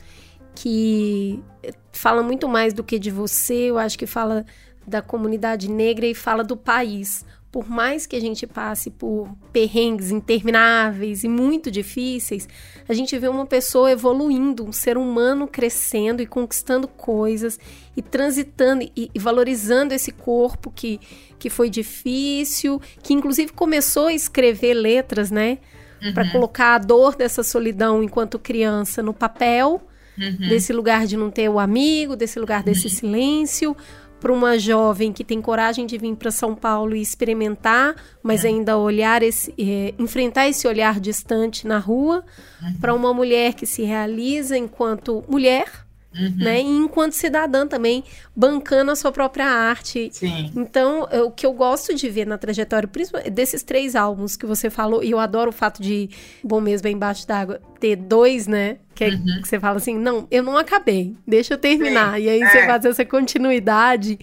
que 0.55 1.43
fala 1.91 2.23
muito 2.23 2.47
mais 2.47 2.73
do 2.73 2.83
que 2.83 2.97
de 2.97 3.11
você, 3.11 3.69
eu 3.69 3.77
acho 3.77 3.97
que 3.97 4.07
fala 4.07 4.45
da 4.87 5.01
comunidade 5.01 5.69
negra 5.69 6.05
e 6.05 6.15
fala 6.15 6.43
do 6.43 6.57
país 6.57 7.25
por 7.57 7.67
mais 7.67 8.05
que 8.05 8.15
a 8.15 8.21
gente 8.21 8.45
passe 8.45 8.91
por 8.91 9.27
perrengues 9.51 10.11
intermináveis 10.11 11.23
e 11.23 11.27
muito 11.27 11.71
difíceis, 11.71 12.47
a 12.87 12.93
gente 12.93 13.17
vê 13.17 13.27
uma 13.27 13.47
pessoa 13.47 13.89
evoluindo, 13.89 14.63
um 14.63 14.71
ser 14.71 14.95
humano 14.95 15.47
crescendo 15.47 16.21
e 16.21 16.27
conquistando 16.27 16.87
coisas 16.87 17.59
e 17.95 18.01
transitando 18.03 18.87
e, 18.95 19.09
e 19.11 19.17
valorizando 19.17 19.91
esse 19.91 20.11
corpo 20.11 20.69
que, 20.69 20.99
que 21.39 21.49
foi 21.49 21.67
difícil, 21.67 22.79
que 23.01 23.15
inclusive 23.15 23.51
começou 23.51 24.05
a 24.05 24.13
escrever 24.13 24.75
letras, 24.75 25.31
né? 25.31 25.57
Uhum. 25.99 26.13
Para 26.13 26.31
colocar 26.31 26.75
a 26.75 26.77
dor 26.77 27.15
dessa 27.15 27.41
solidão 27.41 28.03
enquanto 28.03 28.37
criança 28.37 29.01
no 29.01 29.15
papel, 29.15 29.81
uhum. 30.15 30.47
desse 30.47 30.71
lugar 30.71 31.07
de 31.07 31.17
não 31.17 31.31
ter 31.31 31.49
o 31.49 31.57
amigo, 31.57 32.15
desse 32.15 32.39
lugar 32.39 32.61
desse 32.61 32.85
uhum. 32.85 32.93
silêncio 32.93 33.77
para 34.19 34.31
uma 34.33 34.57
jovem 34.57 35.13
que 35.13 35.23
tem 35.23 35.41
coragem 35.41 35.85
de 35.85 35.97
vir 35.97 36.15
para 36.15 36.31
São 36.31 36.55
Paulo 36.55 36.95
e 36.95 37.01
experimentar, 37.01 37.95
mas 38.23 38.43
é. 38.43 38.49
ainda 38.49 38.77
olhar 38.77 39.21
esse, 39.21 39.53
é, 39.57 39.93
enfrentar 39.99 40.47
esse 40.47 40.67
olhar 40.67 40.99
distante 40.99 41.67
na 41.67 41.77
rua, 41.77 42.23
uhum. 42.61 42.73
para 42.79 42.93
uma 42.93 43.13
mulher 43.13 43.53
que 43.53 43.65
se 43.65 43.83
realiza 43.83 44.57
enquanto 44.57 45.23
mulher, 45.27 45.87
Uhum. 46.17 46.35
Né? 46.37 46.61
E 46.61 46.65
enquanto 46.65 47.13
cidadã 47.13 47.67
também, 47.67 48.03
bancando 48.35 48.91
a 48.91 48.95
sua 48.95 49.11
própria 49.11 49.45
arte. 49.45 50.09
Sim. 50.11 50.51
Então, 50.55 51.07
o 51.25 51.31
que 51.31 51.45
eu 51.45 51.53
gosto 51.53 51.93
de 51.93 52.09
ver 52.09 52.25
na 52.25 52.37
trajetória, 52.37 52.87
principalmente 52.87 53.29
desses 53.29 53.61
três 53.61 53.95
álbuns 53.95 54.35
que 54.35 54.45
você 54.45 54.69
falou, 54.69 55.03
e 55.03 55.11
eu 55.11 55.19
adoro 55.19 55.49
o 55.49 55.53
fato 55.53 55.81
de 55.81 56.09
Bom 56.43 56.59
Mesmo 56.59 56.87
é 56.87 56.91
Embaixo 56.91 57.27
d'Água 57.27 57.61
ter 57.79 57.95
dois, 57.95 58.47
né? 58.47 58.77
Que, 58.97 59.03
é, 59.03 59.09
uhum. 59.09 59.41
que, 59.43 59.47
você 59.47 59.59
fala 59.59 59.77
assim, 59.77 59.95
não, 59.95 60.27
eu 60.31 60.41
não 60.41 60.57
acabei, 60.57 61.15
deixa 61.25 61.53
eu 61.53 61.57
terminar. 61.59 62.15
Sim, 62.15 62.23
e 62.23 62.29
aí 62.29 62.41
é. 62.41 62.49
você 62.49 62.65
faz 62.65 62.83
essa 62.83 63.05
continuidade, 63.05 64.17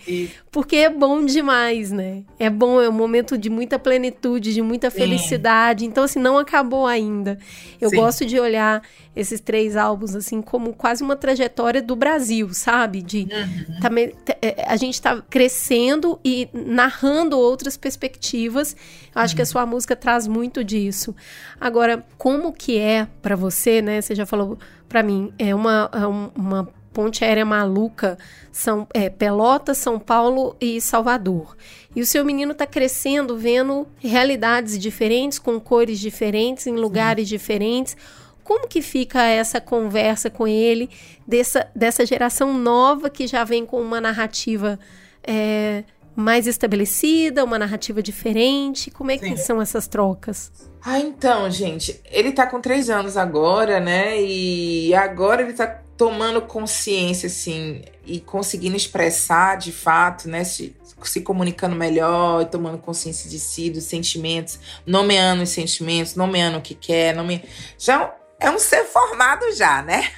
porque 0.51 0.75
é 0.75 0.91
bom 0.91 1.25
demais, 1.25 1.93
né? 1.93 2.25
É 2.41 2.51
bom, 2.51 2.83
é 2.83 2.89
um 2.89 2.93
momento 2.93 3.39
de 3.39 3.49
muita 3.49 3.79
plenitude, 3.79 4.53
de 4.53 4.61
muita 4.61 4.91
Sim. 4.91 4.99
felicidade. 4.99 5.85
Então, 5.85 6.03
assim, 6.03 6.19
não 6.19 6.37
acabou 6.37 6.89
ainda. 6.89 7.39
Eu 7.81 7.89
Sim. 7.91 7.97
gosto 7.97 8.27
de 8.27 8.41
olhar 8.41 8.83
esses 9.15 9.39
três 9.39 9.77
álbuns, 9.77 10.17
assim, 10.17 10.43
como 10.43 10.73
quase 10.73 11.05
uma 11.05 11.15
trajetória 11.15 11.81
do 11.81 11.95
Brasil, 11.95 12.53
sabe? 12.53 13.01
De 13.01 13.29
uhum. 13.31 13.81
também, 13.81 14.13
é, 14.43 14.65
a 14.67 14.75
gente 14.77 15.01
tá 15.01 15.23
crescendo 15.31 16.19
e 16.25 16.49
narrando 16.53 17.39
outras 17.39 17.77
perspectivas. 17.77 18.75
Eu 19.15 19.23
acho 19.23 19.33
uhum. 19.33 19.37
que 19.37 19.43
a 19.43 19.45
uhum. 19.45 19.47
sua 19.47 19.67
música 19.67 19.95
traz 19.95 20.27
muito 20.27 20.65
disso. 20.65 21.15
Agora, 21.61 22.05
como 22.19 22.53
que 22.53 22.77
é 22.77 23.07
para 23.23 23.37
você, 23.45 23.83
né? 23.83 24.01
Você 24.01 24.15
já 24.15 24.25
falou 24.27 24.59
para 24.89 25.03
mim, 25.03 25.33
é 25.39 25.55
uma, 25.55 25.91
é 25.93 26.07
uma 26.07 26.69
ponte 26.93 27.25
aérea 27.25 27.45
maluca, 27.45 28.17
são 28.53 28.87
é, 28.95 29.11
Pelotas, 29.11 29.79
São 29.79 29.99
Paulo 29.99 30.57
e 30.61 30.81
Salvador. 30.81 31.57
E 31.95 32.01
o 32.01 32.07
seu 32.07 32.25
menino 32.25 32.53
está 32.53 32.67
crescendo, 32.67 33.37
vendo 33.37 33.87
realidades 33.99 34.79
diferentes, 34.79 35.39
com 35.39 35.61
cores 35.61 35.99
diferentes, 35.99 36.67
em 36.67 36.77
lugares 36.77 37.29
Sim. 37.29 37.37
diferentes. 37.37 37.97
Como 38.43 38.69
que 38.69 38.81
fica 38.81 39.23
essa 39.25 39.61
conversa 39.61 40.31
com 40.31 40.47
ele, 40.47 40.89
dessa, 41.27 41.69
dessa 41.75 42.07
geração 42.07 42.57
nova 42.57 43.11
que 43.11 43.27
já 43.27 43.43
vem 43.43 43.67
com 43.67 43.81
uma 43.81 44.01
narrativa 44.01 44.79
é, 45.27 45.83
mais 46.17 46.47
estabelecida, 46.47 47.45
uma 47.45 47.59
narrativa 47.59 48.03
diferente? 48.03 48.91
Como 48.91 49.11
é 49.11 49.19
que 49.19 49.29
Sim. 49.29 49.37
são 49.37 49.63
essas 49.63 49.87
trocas? 49.87 50.53
Ah, 50.85 50.99
então, 50.99 51.51
gente, 51.51 52.01
ele 52.11 52.33
tá 52.33 52.47
com 52.47 52.61
três 52.61 52.91
anos 52.91 53.17
agora, 53.17 53.81
né? 53.81 54.21
E 54.21 54.95
agora 54.95 55.43
ele 55.43 55.53
tá 55.53 55.67
tomando 55.97 56.43
consciência, 56.43 57.27
assim, 57.27 57.83
e 58.05 58.21
conseguindo 58.21 58.77
expressar 58.77 59.57
de 59.57 59.73
fato, 59.73 60.29
né? 60.29 60.45
Se, 60.45 60.77
se 61.03 61.21
comunicando 61.21 61.75
melhor, 61.75 62.43
e 62.43 62.47
tomando 62.47 62.79
consciência 62.79 63.31
de 63.31 63.39
si, 63.39 63.71
dos 63.71 63.85
sentimentos, 63.85 64.59
nomeando 64.87 65.43
os 65.43 65.51
sentimentos, 65.51 66.15
nomeando 66.15 66.59
o 66.59 66.63
que 66.63 66.75
quer, 66.75 67.15
nome... 67.15 67.43
já 67.79 68.15
é 68.39 68.51
um 68.51 68.59
ser 68.59 68.85
formado 68.85 69.53
já, 69.55 69.83
né? 69.83 70.11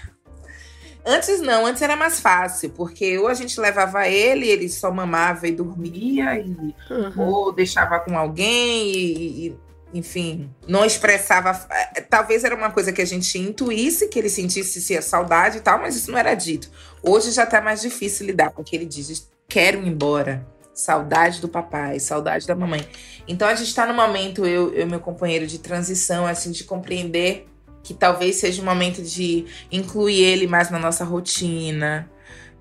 Antes 1.08 1.40
não, 1.40 1.64
antes 1.64 1.80
era 1.82 1.94
mais 1.94 2.18
fácil, 2.18 2.70
porque 2.70 3.16
ou 3.16 3.28
a 3.28 3.34
gente 3.34 3.60
levava 3.60 4.08
ele, 4.08 4.48
ele 4.48 4.68
só 4.68 4.90
mamava 4.90 5.46
e 5.46 5.52
dormia, 5.52 6.36
e, 6.40 6.74
uhum. 6.90 7.12
ou 7.16 7.52
deixava 7.52 8.00
com 8.00 8.18
alguém, 8.18 8.90
e, 8.90 9.46
e, 9.46 9.56
enfim, 9.94 10.50
não 10.66 10.84
expressava. 10.84 11.64
Eh, 11.94 12.00
talvez 12.00 12.42
era 12.42 12.56
uma 12.56 12.72
coisa 12.72 12.92
que 12.92 13.00
a 13.00 13.04
gente 13.04 13.38
intuísse, 13.38 14.08
que 14.08 14.18
ele 14.18 14.28
sentisse 14.28 14.80
se 14.80 14.96
a 14.96 15.02
saudade 15.02 15.58
e 15.58 15.60
tal, 15.60 15.78
mas 15.78 15.94
isso 15.94 16.10
não 16.10 16.18
era 16.18 16.34
dito. 16.34 16.68
Hoje 17.00 17.30
já 17.30 17.46
tá 17.46 17.60
mais 17.60 17.80
difícil 17.80 18.26
lidar, 18.26 18.50
porque 18.50 18.74
ele 18.74 18.84
diz: 18.84 19.30
quero 19.46 19.80
ir 19.80 19.86
embora. 19.86 20.44
Saudade 20.74 21.40
do 21.40 21.48
papai, 21.48 21.98
saudade 22.00 22.46
da 22.46 22.54
mamãe. 22.54 22.86
Então 23.26 23.48
a 23.48 23.54
gente 23.54 23.74
tá 23.74 23.86
no 23.86 23.94
momento, 23.94 24.44
eu 24.44 24.78
e 24.78 24.84
meu 24.84 25.00
companheiro, 25.00 25.46
de 25.46 25.58
transição, 25.58 26.26
assim, 26.26 26.50
de 26.50 26.64
compreender 26.64 27.46
que 27.86 27.94
talvez 27.94 28.36
seja 28.36 28.60
o 28.60 28.64
momento 28.64 29.00
de 29.00 29.44
incluir 29.70 30.20
ele 30.20 30.48
mais 30.48 30.70
na 30.70 30.78
nossa 30.78 31.04
rotina, 31.04 32.10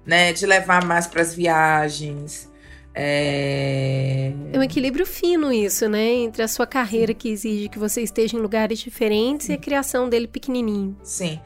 né? 0.05 0.31
De 0.31 0.45
levar 0.45 0.85
mais 0.85 1.07
para 1.07 1.23
as 1.23 1.33
viagens. 1.33 2.47
É... 2.93 4.31
é 4.53 4.59
um 4.59 4.61
equilíbrio 4.61 5.05
fino 5.05 5.51
isso, 5.51 5.89
né? 5.89 6.13
Entre 6.13 6.43
a 6.43 6.47
sua 6.47 6.67
carreira 6.67 7.11
que 7.11 7.27
exige 7.27 7.67
que 7.69 7.79
você 7.79 8.01
esteja 8.01 8.37
em 8.37 8.39
lugares 8.39 8.77
diferentes 8.77 9.49
e 9.49 9.53
a 9.53 9.57
criação 9.57 10.07
dele 10.07 10.27
pequenininho. 10.27 10.95
Sim 11.01 11.39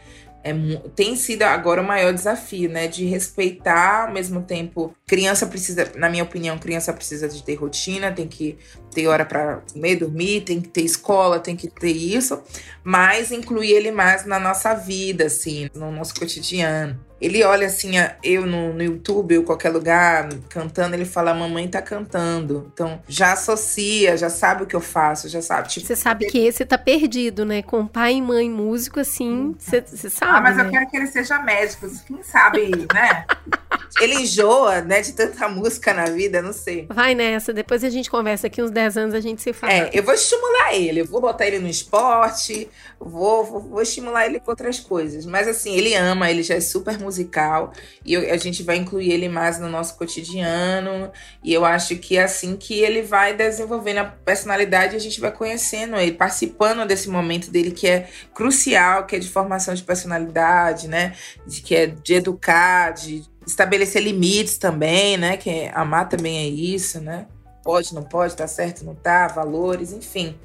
é, 0.50 0.90
tem 0.96 1.16
sido 1.16 1.44
agora 1.44 1.82
o 1.82 1.86
maior 1.86 2.14
desafio, 2.14 2.70
né? 2.70 2.88
De 2.88 3.06
respeitar 3.06 4.08
ao 4.08 4.14
mesmo 4.14 4.42
tempo. 4.42 4.96
Criança 5.08 5.46
precisa, 5.46 5.92
na 5.96 6.10
minha 6.10 6.24
opinião, 6.24 6.58
criança 6.58 6.94
precisa 6.94 7.28
de 7.28 7.44
ter 7.44 7.56
rotina, 7.56 8.12
tem 8.12 8.28
que 8.28 8.58
ter 8.92 9.08
hora 9.08 9.26
para 9.26 9.62
comer, 9.74 9.96
dormir, 9.96 10.42
tem 10.42 10.60
que 10.62 10.70
ter 10.70 10.82
escola, 10.82 11.40
tem 11.40 11.56
que 11.56 11.68
ter 11.68 11.92
isso, 11.92 12.42
mas 12.84 13.32
incluir 13.32 13.72
ele 13.72 13.92
mais 13.92 14.26
na 14.26 14.40
nossa 14.40 14.74
vida, 14.74 15.26
assim, 15.26 15.70
no 15.74 15.92
nosso 15.92 16.14
cotidiano. 16.16 17.09
Ele 17.22 17.44
olha 17.44 17.68
assim, 17.68 17.92
eu 18.24 18.46
no, 18.46 18.74
no 18.74 18.84
YouTube 18.84 19.38
ou 19.38 19.44
qualquer 19.44 19.70
lugar 19.70 20.30
cantando, 20.50 20.96
ele 20.96 21.06
fala: 21.06 21.34
Mamãe 21.34 21.68
tá 21.68 21.82
cantando. 21.82 22.70
Então 22.74 23.02
já 23.08 23.34
associa, 23.34 24.16
já 24.18 24.30
sabe 24.30 24.64
o 24.64 24.66
que 24.66 24.76
eu 24.76 24.82
faço, 24.82 25.28
já 25.28 25.42
sabe. 25.42 25.70
Tipo, 25.70 25.88
você 25.88 25.96
sabe 25.96 26.28
que 26.28 26.38
esse 26.40 26.66
tá 26.66 26.78
perdido, 26.78 27.46
né? 27.46 27.62
Com 27.62 27.86
pai 27.86 28.16
e 28.16 28.22
mãe 28.22 28.50
músico, 28.50 29.00
assim, 29.00 29.56
você 29.60 30.10
sabe. 30.10 30.32
Ah, 30.32 30.42
mas 30.42 30.58
né? 30.58 30.66
eu 30.66 30.70
quero 30.70 30.90
que 30.90 30.98
ele 30.98 31.08
seja 31.08 31.40
médico. 31.40 31.88
Quem 32.08 32.24
sabe, 32.24 32.88
né? 32.94 33.26
ele 34.00 34.16
enjoa, 34.16 34.82
né, 34.82 35.02
de 35.02 35.14
tanta 35.14 35.48
música 35.48 35.94
na 35.94 36.06
vida, 36.06 36.42
não 36.42 36.54
sei. 36.54 36.86
Vai 36.90 37.16
nessa, 37.16 37.52
depois 37.52 37.84
a 37.84 37.90
gente 37.90 38.10
conversa 38.10 38.48
aqui 38.48 38.62
uns 38.62 38.72
10 38.72 38.98
anos, 38.98 39.16
a 39.16 39.20
gente 39.20 39.42
se 39.42 39.54
fala. 39.54 39.74
É, 39.74 39.90
eu 39.94 40.04
vou 40.04 40.14
estimular 40.14 40.76
ele, 40.76 41.02
eu 41.02 41.06
vou 41.06 41.22
botar 41.22 41.48
ele 41.48 41.60
no 41.60 41.68
esporte, 41.68 42.70
vou, 43.00 43.44
vou, 43.44 43.62
vou 43.62 43.82
estimular 43.82 44.26
ele 44.26 44.40
com 44.40 44.52
outras 44.52 44.80
coisas. 44.80 45.26
Mas 45.26 45.48
assim, 45.48 45.74
ele 45.74 45.96
ama, 45.96 46.30
ele 46.30 46.44
já 46.44 46.56
é 46.56 46.62
super 46.62 47.00
musical 47.00 47.74
e 48.06 48.14
eu, 48.14 48.34
a 48.34 48.38
gente 48.38 48.64
vai 48.64 48.78
incluir 48.78 49.12
ele 49.12 49.30
mais 49.30 49.60
no 49.60 49.70
nosso 49.70 49.98
cotidiano. 49.98 51.12
E 51.44 51.54
eu 51.54 51.66
acho 51.66 51.96
que 51.98 52.18
é 52.18 52.24
assim 52.24 52.56
que 52.56 52.80
ele 52.80 53.02
vai 53.02 53.34
desenvolvendo 53.34 54.00
a 54.00 54.06
personalidade, 54.06 54.96
a 54.96 55.00
gente 55.00 55.20
vai 55.20 55.32
conhecendo 55.32 55.96
ele, 55.98 56.14
participando 56.14 56.86
desse 56.86 57.10
momento 57.10 57.50
dele 57.50 57.72
que 57.72 57.88
é 57.88 58.08
crucial, 58.34 59.06
que 59.06 59.16
é 59.16 59.20
de 59.20 59.30
formação 59.30 59.74
de 59.74 59.84
personalidade, 59.84 60.88
né? 60.88 61.16
De, 61.46 61.62
que 61.62 61.76
é 61.76 61.88
de 61.88 62.14
educar, 62.14 62.92
de 62.92 63.24
estabelecer 63.50 64.02
limites 64.02 64.58
também, 64.58 65.18
né? 65.18 65.38
Que 65.38 65.70
amar 65.74 66.08
também 66.08 66.38
é 66.38 66.48
isso, 66.48 67.02
né? 67.02 67.28
Pode, 67.64 67.94
não 67.94 68.04
pode, 68.04 68.36
tá 68.36 68.48
certo, 68.48 68.86
não 68.86 68.96
tá, 68.96 69.28
valores, 69.28 69.92
enfim. 69.92 70.40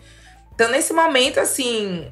Então, 0.54 0.70
nesse 0.70 0.92
momento, 0.92 1.38
assim, 1.38 2.10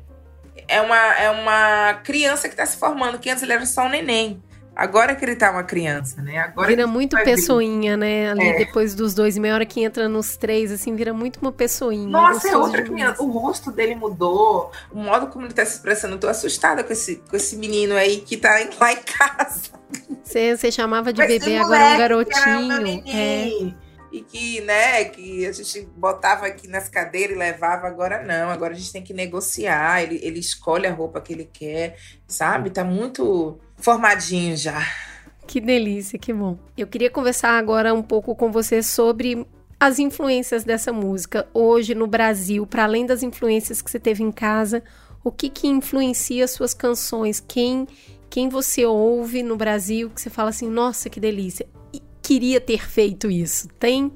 é 0.68 0.80
uma, 0.80 1.14
é 1.14 1.30
uma 1.30 1.94
criança 2.04 2.48
que 2.48 2.56
tá 2.56 2.64
se 2.66 2.76
formando, 2.76 3.18
que 3.18 3.30
antes 3.30 3.42
ele 3.42 3.52
era 3.52 3.66
só 3.66 3.86
um 3.86 3.88
neném. 3.88 4.42
Agora 4.74 5.14
que 5.14 5.24
ele 5.24 5.36
tá 5.36 5.50
uma 5.50 5.62
criança, 5.62 6.22
né? 6.22 6.38
Agora 6.38 6.68
vira 6.68 6.86
muito 6.86 7.14
pessoinha, 7.22 7.94
né? 7.96 8.30
Ali 8.30 8.48
é. 8.48 8.58
depois 8.58 8.94
dos 8.94 9.14
dois, 9.14 9.36
meia 9.36 9.54
hora 9.54 9.66
que 9.66 9.82
entra 9.82 10.08
nos 10.08 10.36
três, 10.36 10.72
assim, 10.72 10.96
vira 10.96 11.12
muito 11.12 11.38
uma 11.40 11.52
pessoinha. 11.52 12.08
Nossa, 12.08 12.48
é 12.48 12.56
outra 12.56 12.82
criança. 12.82 13.22
O 13.22 13.30
rosto 13.30 13.70
dele 13.70 13.94
mudou, 13.94 14.72
o 14.90 14.98
modo 14.98 15.26
como 15.26 15.44
ele 15.44 15.52
tá 15.52 15.64
se 15.64 15.76
expressando. 15.76 16.14
Eu 16.14 16.20
tô 16.20 16.28
assustada 16.28 16.82
com 16.82 16.92
esse, 16.92 17.16
com 17.16 17.36
esse 17.36 17.56
menino 17.56 17.94
aí 17.94 18.22
que 18.22 18.38
tá 18.38 18.50
lá 18.80 18.92
em 18.92 19.02
casa. 19.02 19.70
Você, 20.22 20.56
você 20.56 20.72
chamava 20.72 21.12
de 21.12 21.26
bebê, 21.26 21.58
agora 21.58 21.82
é 21.82 21.94
um 21.94 21.98
garotinho. 21.98 23.02
É. 23.06 23.74
E 24.10 24.20
que, 24.20 24.60
né, 24.60 25.04
que 25.04 25.46
a 25.46 25.52
gente 25.52 25.88
botava 25.96 26.46
aqui 26.46 26.68
nas 26.68 26.86
cadeiras 26.86 27.34
e 27.34 27.38
levava, 27.38 27.86
agora 27.86 28.22
não. 28.22 28.50
Agora 28.50 28.74
a 28.74 28.76
gente 28.76 28.92
tem 28.92 29.02
que 29.02 29.14
negociar. 29.14 30.02
Ele, 30.02 30.20
ele 30.22 30.38
escolhe 30.38 30.86
a 30.86 30.92
roupa 30.92 31.18
que 31.20 31.32
ele 31.32 31.48
quer, 31.50 31.96
sabe? 32.26 32.68
Tá 32.68 32.84
muito 32.84 33.58
formadinho 33.82 34.56
já. 34.56 34.86
Que 35.46 35.60
delícia, 35.60 36.18
que 36.18 36.32
bom. 36.32 36.56
Eu 36.78 36.86
queria 36.86 37.10
conversar 37.10 37.58
agora 37.58 37.92
um 37.92 38.02
pouco 38.02 38.34
com 38.34 38.50
você 38.50 38.82
sobre 38.82 39.46
as 39.78 39.98
influências 39.98 40.62
dessa 40.62 40.92
música 40.92 41.46
hoje 41.52 41.94
no 41.94 42.06
Brasil, 42.06 42.64
para 42.64 42.84
além 42.84 43.04
das 43.04 43.22
influências 43.22 43.82
que 43.82 43.90
você 43.90 43.98
teve 43.98 44.22
em 44.22 44.30
casa, 44.30 44.82
o 45.24 45.30
que 45.30 45.50
que 45.50 45.66
influencia 45.66 46.46
suas 46.46 46.72
canções? 46.72 47.40
Quem 47.40 47.86
Quem 48.30 48.48
você 48.48 48.86
ouve 48.86 49.42
no 49.42 49.56
Brasil 49.56 50.08
que 50.10 50.20
você 50.22 50.30
fala 50.30 50.50
assim, 50.50 50.68
nossa, 50.68 51.10
que 51.10 51.20
delícia. 51.20 51.66
E 51.92 52.00
queria 52.22 52.60
ter 52.60 52.86
feito 52.86 53.30
isso. 53.30 53.68
Tem? 53.78 54.10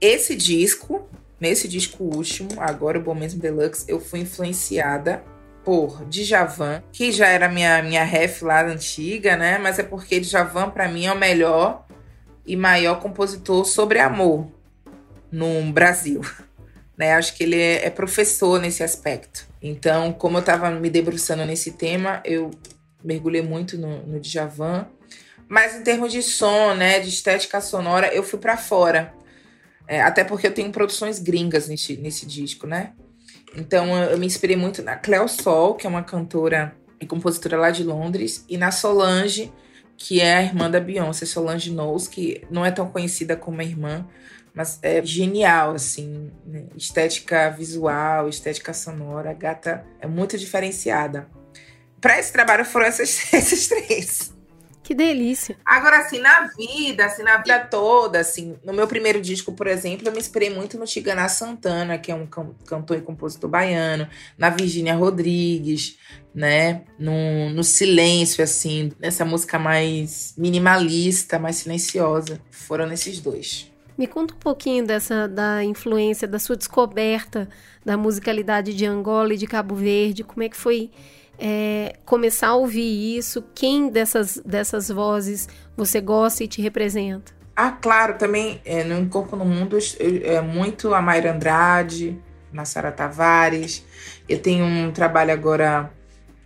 Esse 0.00 0.36
disco, 0.36 1.06
nesse 1.40 1.66
disco 1.66 2.04
último, 2.04 2.48
agora 2.56 2.98
o 2.98 3.02
Bom 3.02 3.14
Mesmo 3.14 3.40
Deluxe, 3.40 3.84
eu 3.88 4.00
fui 4.00 4.20
influenciada 4.20 5.22
por 5.68 6.02
Djavan, 6.06 6.82
que 6.90 7.12
já 7.12 7.26
era 7.26 7.46
minha 7.46 7.82
minha 7.82 8.02
ref 8.02 8.40
lá 8.40 8.64
antiga, 8.64 9.36
né? 9.36 9.58
Mas 9.58 9.78
é 9.78 9.82
porque 9.82 10.18
Djavan 10.18 10.70
para 10.70 10.88
mim 10.88 11.04
é 11.04 11.12
o 11.12 11.18
melhor 11.18 11.86
e 12.46 12.56
maior 12.56 13.00
compositor 13.00 13.66
sobre 13.66 13.98
amor 13.98 14.50
no 15.30 15.70
Brasil. 15.70 16.22
Né? 16.96 17.12
Acho 17.12 17.36
que 17.36 17.44
ele 17.44 17.54
é, 17.54 17.86
é 17.86 17.90
professor 17.90 18.60
nesse 18.60 18.82
aspecto. 18.82 19.46
Então, 19.62 20.12
como 20.12 20.38
eu 20.38 20.40
estava 20.40 20.68
me 20.68 20.90
debruçando 20.90 21.46
nesse 21.46 21.70
tema, 21.74 22.20
eu 22.24 22.50
mergulhei 23.04 23.40
muito 23.40 23.78
no, 23.78 24.04
no 24.04 24.18
Djavan. 24.18 24.84
Mas 25.46 25.76
em 25.76 25.84
termos 25.84 26.10
de 26.10 26.20
som, 26.24 26.74
né, 26.74 26.98
de 26.98 27.08
estética 27.08 27.60
sonora, 27.60 28.12
eu 28.12 28.24
fui 28.24 28.40
para 28.40 28.56
fora. 28.56 29.14
É, 29.86 30.00
até 30.00 30.24
porque 30.24 30.48
eu 30.48 30.52
tenho 30.52 30.72
produções 30.72 31.20
gringas 31.20 31.68
nesse, 31.68 31.96
nesse 31.98 32.26
disco, 32.26 32.66
né? 32.66 32.94
Então 33.56 33.96
eu 34.04 34.18
me 34.18 34.26
inspirei 34.26 34.56
muito 34.56 34.82
na 34.82 34.96
Cleo 34.96 35.28
Sol, 35.28 35.74
que 35.74 35.86
é 35.86 35.90
uma 35.90 36.02
cantora 36.02 36.76
e 37.00 37.06
compositora 37.06 37.56
lá 37.56 37.70
de 37.70 37.84
Londres, 37.84 38.44
e 38.48 38.56
na 38.56 38.70
Solange, 38.70 39.52
que 39.96 40.20
é 40.20 40.36
a 40.36 40.42
irmã 40.42 40.70
da 40.70 40.80
Beyoncé, 40.80 41.26
Solange 41.26 41.70
Knowles, 41.70 42.08
que 42.08 42.42
não 42.50 42.64
é 42.64 42.70
tão 42.70 42.88
conhecida 42.88 43.36
como 43.36 43.60
a 43.60 43.64
irmã, 43.64 44.06
mas 44.54 44.78
é 44.82 45.04
genial, 45.04 45.72
assim, 45.72 46.32
né? 46.46 46.64
estética 46.76 47.50
visual, 47.50 48.28
estética 48.28 48.72
sonora, 48.72 49.30
a 49.30 49.34
gata 49.34 49.84
é 50.00 50.06
muito 50.06 50.36
diferenciada. 50.36 51.28
Para 52.00 52.18
esse 52.18 52.32
trabalho 52.32 52.64
foram 52.64 52.86
essas, 52.86 53.30
esses 53.34 53.68
três. 53.68 54.37
Que 54.88 54.94
delícia. 54.94 55.54
Agora, 55.66 55.98
assim, 55.98 56.18
na 56.18 56.46
vida, 56.56 57.04
assim, 57.04 57.22
na 57.22 57.36
vida 57.36 57.60
toda, 57.60 58.20
assim, 58.20 58.56
no 58.64 58.72
meu 58.72 58.88
primeiro 58.88 59.20
disco, 59.20 59.52
por 59.52 59.66
exemplo, 59.66 60.08
eu 60.08 60.12
me 60.12 60.18
inspirei 60.18 60.48
muito 60.48 60.78
no 60.78 60.86
Tigana 60.86 61.28
Santana, 61.28 61.98
que 61.98 62.10
é 62.10 62.14
um 62.14 62.26
cantor 62.26 62.96
e 62.96 63.02
compositor 63.02 63.50
baiano, 63.50 64.08
na 64.38 64.48
Virgínia 64.48 64.94
Rodrigues, 64.94 65.98
né? 66.34 66.84
No, 66.98 67.50
no 67.50 67.62
silêncio, 67.62 68.42
assim, 68.42 68.90
nessa 68.98 69.26
música 69.26 69.58
mais 69.58 70.32
minimalista, 70.38 71.38
mais 71.38 71.56
silenciosa. 71.56 72.40
Foram 72.50 72.86
nesses 72.86 73.20
dois. 73.20 73.70
Me 73.98 74.06
conta 74.06 74.32
um 74.32 74.38
pouquinho 74.38 74.86
dessa 74.86 75.28
da 75.28 75.62
influência, 75.62 76.26
da 76.26 76.38
sua 76.38 76.56
descoberta 76.56 77.46
da 77.84 77.94
musicalidade 77.98 78.72
de 78.72 78.86
Angola 78.86 79.34
e 79.34 79.36
de 79.36 79.46
Cabo 79.46 79.74
Verde. 79.74 80.24
Como 80.24 80.42
é 80.42 80.48
que 80.48 80.56
foi 80.56 80.90
é, 81.38 81.96
começar 82.04 82.48
a 82.48 82.54
ouvir 82.54 83.16
isso? 83.16 83.44
Quem 83.54 83.88
dessas, 83.88 84.40
dessas 84.44 84.88
vozes 84.88 85.48
você 85.76 86.00
gosta 86.00 86.44
e 86.44 86.48
te 86.48 86.60
representa? 86.60 87.32
Ah, 87.54 87.72
claro, 87.72 88.16
também 88.18 88.60
é, 88.64 88.84
no 88.84 89.08
Corpo 89.08 89.36
no 89.36 89.44
Mundo 89.44 89.78
é 89.98 90.40
muito 90.40 90.94
a 90.94 91.02
Mayra 91.02 91.32
Andrade, 91.32 92.20
Sara 92.64 92.92
Tavares. 92.92 93.84
Eu 94.28 94.40
tenho 94.40 94.64
um 94.64 94.92
trabalho 94.92 95.32
agora, 95.32 95.92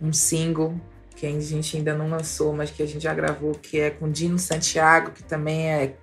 um 0.01 0.11
single, 0.11 0.75
que 1.15 1.25
a 1.25 1.39
gente 1.39 1.77
ainda 1.77 1.93
não 1.93 2.09
lançou, 2.09 2.53
mas 2.53 2.71
que 2.71 2.81
a 2.81 2.85
gente 2.85 3.03
já 3.03 3.13
gravou, 3.13 3.53
que 3.53 3.79
é 3.79 3.89
com 3.89 4.09
Dino 4.11 4.39
Santiago, 4.39 5.11
que 5.11 5.23
também 5.23 5.71
é 5.71 5.95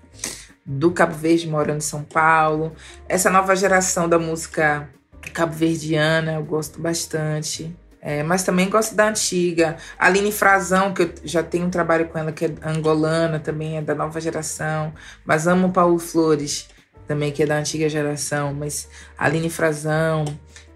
do 0.65 0.93
Cabo 0.93 1.15
Verde, 1.15 1.49
morando 1.49 1.79
em 1.79 1.81
São 1.81 2.05
Paulo. 2.05 2.73
Essa 3.09 3.31
nova 3.31 3.57
geração 3.57 4.09
da 4.09 4.19
música 4.19 4.89
cabo-verdiana 5.33 6.35
eu 6.35 6.45
gosto 6.45 6.81
bastante. 6.81 7.75
É, 8.03 8.23
mas 8.23 8.43
também 8.43 8.71
gosto 8.71 8.95
da 8.95 9.09
antiga. 9.09 9.77
Aline 9.99 10.33
Frazão, 10.33 10.95
que 10.95 11.03
eu 11.03 11.13
já 11.23 11.43
tenho 11.43 11.67
um 11.67 11.71
trabalho 11.71 12.09
com 12.09 12.19
ela, 12.19 12.33
que 12.33 12.47
é 12.47 12.55
angolana, 12.65 13.39
também 13.39 13.77
é 13.77 13.83
da 13.83 13.95
nova 13.95 14.21
geração. 14.21 14.93
Mas 15.25 15.47
amo 15.47 15.71
Paulo 15.71 15.99
Flores, 15.99 16.69
também, 17.07 17.31
que 17.31 17.43
é 17.43 17.47
da 17.47 17.57
antiga 17.57 17.89
geração. 17.89 18.55
Mas 18.55 18.89
Aline 19.19 19.51
Frazão, 19.51 20.25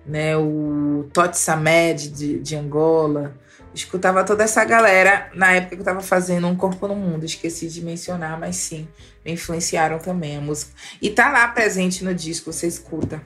né, 0.07 0.37
o 0.37 1.09
Totti 1.15 1.39
Samed, 1.39 2.09
de, 2.09 2.39
de 2.41 2.57
Angola. 2.57 3.35
Escutava 3.75 4.23
toda 4.23 4.45
essa 4.45 4.65
galera 4.65 5.31
na 5.35 5.53
época 5.53 5.71
que 5.71 5.77
eu 5.77 5.81
estava 5.81 6.01
fazendo 6.01 6.47
Um 6.47 6.55
Corpo 6.55 6.87
no 6.87 6.95
Mundo. 6.95 7.25
Esqueci 7.25 7.69
de 7.69 7.81
mencionar, 7.83 8.39
mas 8.39 8.57
sim, 8.57 8.87
me 9.25 9.33
influenciaram 9.33 9.99
também 9.99 10.37
a 10.37 10.41
música. 10.43 10.73
E 11.01 11.09
tá 11.09 11.33
lá 11.33 11.49
presente 11.49 12.05
no 12.05 12.15
disco, 12.15 12.53
você 12.53 12.67
escuta. 12.67 13.21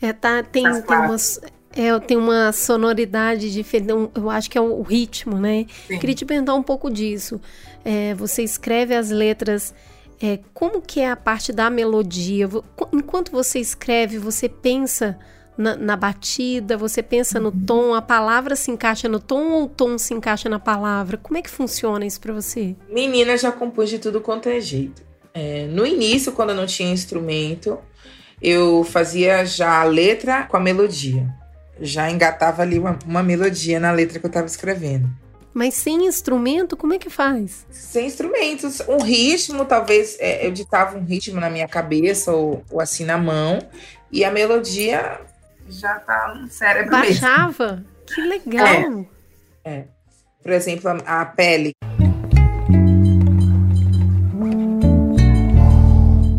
É, 0.00 0.12
tá, 0.12 0.42
tem, 0.44 0.62
tem 0.62 0.96
umas 0.96 1.40
é, 1.78 1.96
tem 2.00 2.16
uma 2.16 2.50
sonoridade 2.50 3.52
diferente, 3.52 4.10
eu 4.12 4.28
acho 4.28 4.50
que 4.50 4.58
é 4.58 4.60
o 4.60 4.82
ritmo, 4.82 5.38
né? 5.38 5.64
Sim. 5.86 5.96
Queria 6.00 6.14
te 6.16 6.24
perguntar 6.24 6.54
um 6.54 6.62
pouco 6.62 6.90
disso. 6.90 7.40
É, 7.84 8.14
você 8.14 8.42
escreve 8.42 8.96
as 8.96 9.10
letras, 9.10 9.72
é, 10.20 10.40
como 10.52 10.82
que 10.82 10.98
é 10.98 11.08
a 11.08 11.14
parte 11.14 11.52
da 11.52 11.70
melodia? 11.70 12.48
Enquanto 12.92 13.30
você 13.30 13.60
escreve, 13.60 14.18
você 14.18 14.48
pensa 14.48 15.16
na, 15.56 15.76
na 15.76 15.96
batida, 15.96 16.76
você 16.76 17.00
pensa 17.00 17.38
no 17.38 17.50
uhum. 17.50 17.64
tom, 17.64 17.94
a 17.94 18.02
palavra 18.02 18.56
se 18.56 18.72
encaixa 18.72 19.08
no 19.08 19.20
tom 19.20 19.52
ou 19.52 19.62
o 19.62 19.68
tom 19.68 19.96
se 19.98 20.12
encaixa 20.12 20.48
na 20.48 20.58
palavra? 20.58 21.16
Como 21.16 21.38
é 21.38 21.42
que 21.42 21.48
funciona 21.48 22.04
isso 22.04 22.20
para 22.20 22.34
você? 22.34 22.74
Menina, 22.90 23.38
já 23.38 23.52
compus 23.52 23.88
de 23.88 24.00
tudo 24.00 24.20
quanto 24.20 24.48
é 24.48 24.60
jeito. 24.60 25.00
É, 25.32 25.68
no 25.68 25.86
início, 25.86 26.32
quando 26.32 26.50
eu 26.50 26.56
não 26.56 26.66
tinha 26.66 26.90
instrumento, 26.90 27.78
eu 28.42 28.82
fazia 28.82 29.44
já 29.44 29.80
a 29.80 29.84
letra 29.84 30.42
com 30.42 30.56
a 30.56 30.60
melodia 30.60 31.37
já 31.80 32.10
engatava 32.10 32.62
ali 32.62 32.78
uma, 32.78 32.98
uma 33.06 33.22
melodia 33.22 33.78
na 33.78 33.90
letra 33.92 34.18
que 34.18 34.26
eu 34.26 34.28
estava 34.28 34.46
escrevendo. 34.46 35.08
Mas 35.52 35.74
sem 35.74 36.06
instrumento, 36.06 36.76
como 36.76 36.94
é 36.94 36.98
que 36.98 37.10
faz? 37.10 37.66
Sem 37.70 38.06
instrumentos. 38.06 38.80
Um 38.86 39.02
ritmo, 39.02 39.64
talvez 39.64 40.16
é, 40.20 40.46
eu 40.46 40.52
ditava 40.52 40.96
um 40.96 41.04
ritmo 41.04 41.40
na 41.40 41.50
minha 41.50 41.66
cabeça 41.66 42.32
ou, 42.32 42.62
ou, 42.70 42.80
assim 42.80 43.04
na 43.04 43.18
mão. 43.18 43.58
E 44.12 44.24
a 44.24 44.30
melodia 44.30 45.20
já 45.68 45.98
tá 45.98 46.34
no 46.34 46.48
cérebro 46.48 46.92
Baixava? 46.92 47.72
Mesmo. 47.72 47.86
Que 48.06 48.20
legal! 48.20 49.06
É. 49.64 49.70
é. 49.70 49.84
Por 50.42 50.52
exemplo, 50.52 50.90
a, 51.04 51.22
a 51.22 51.26
pele. 51.26 51.72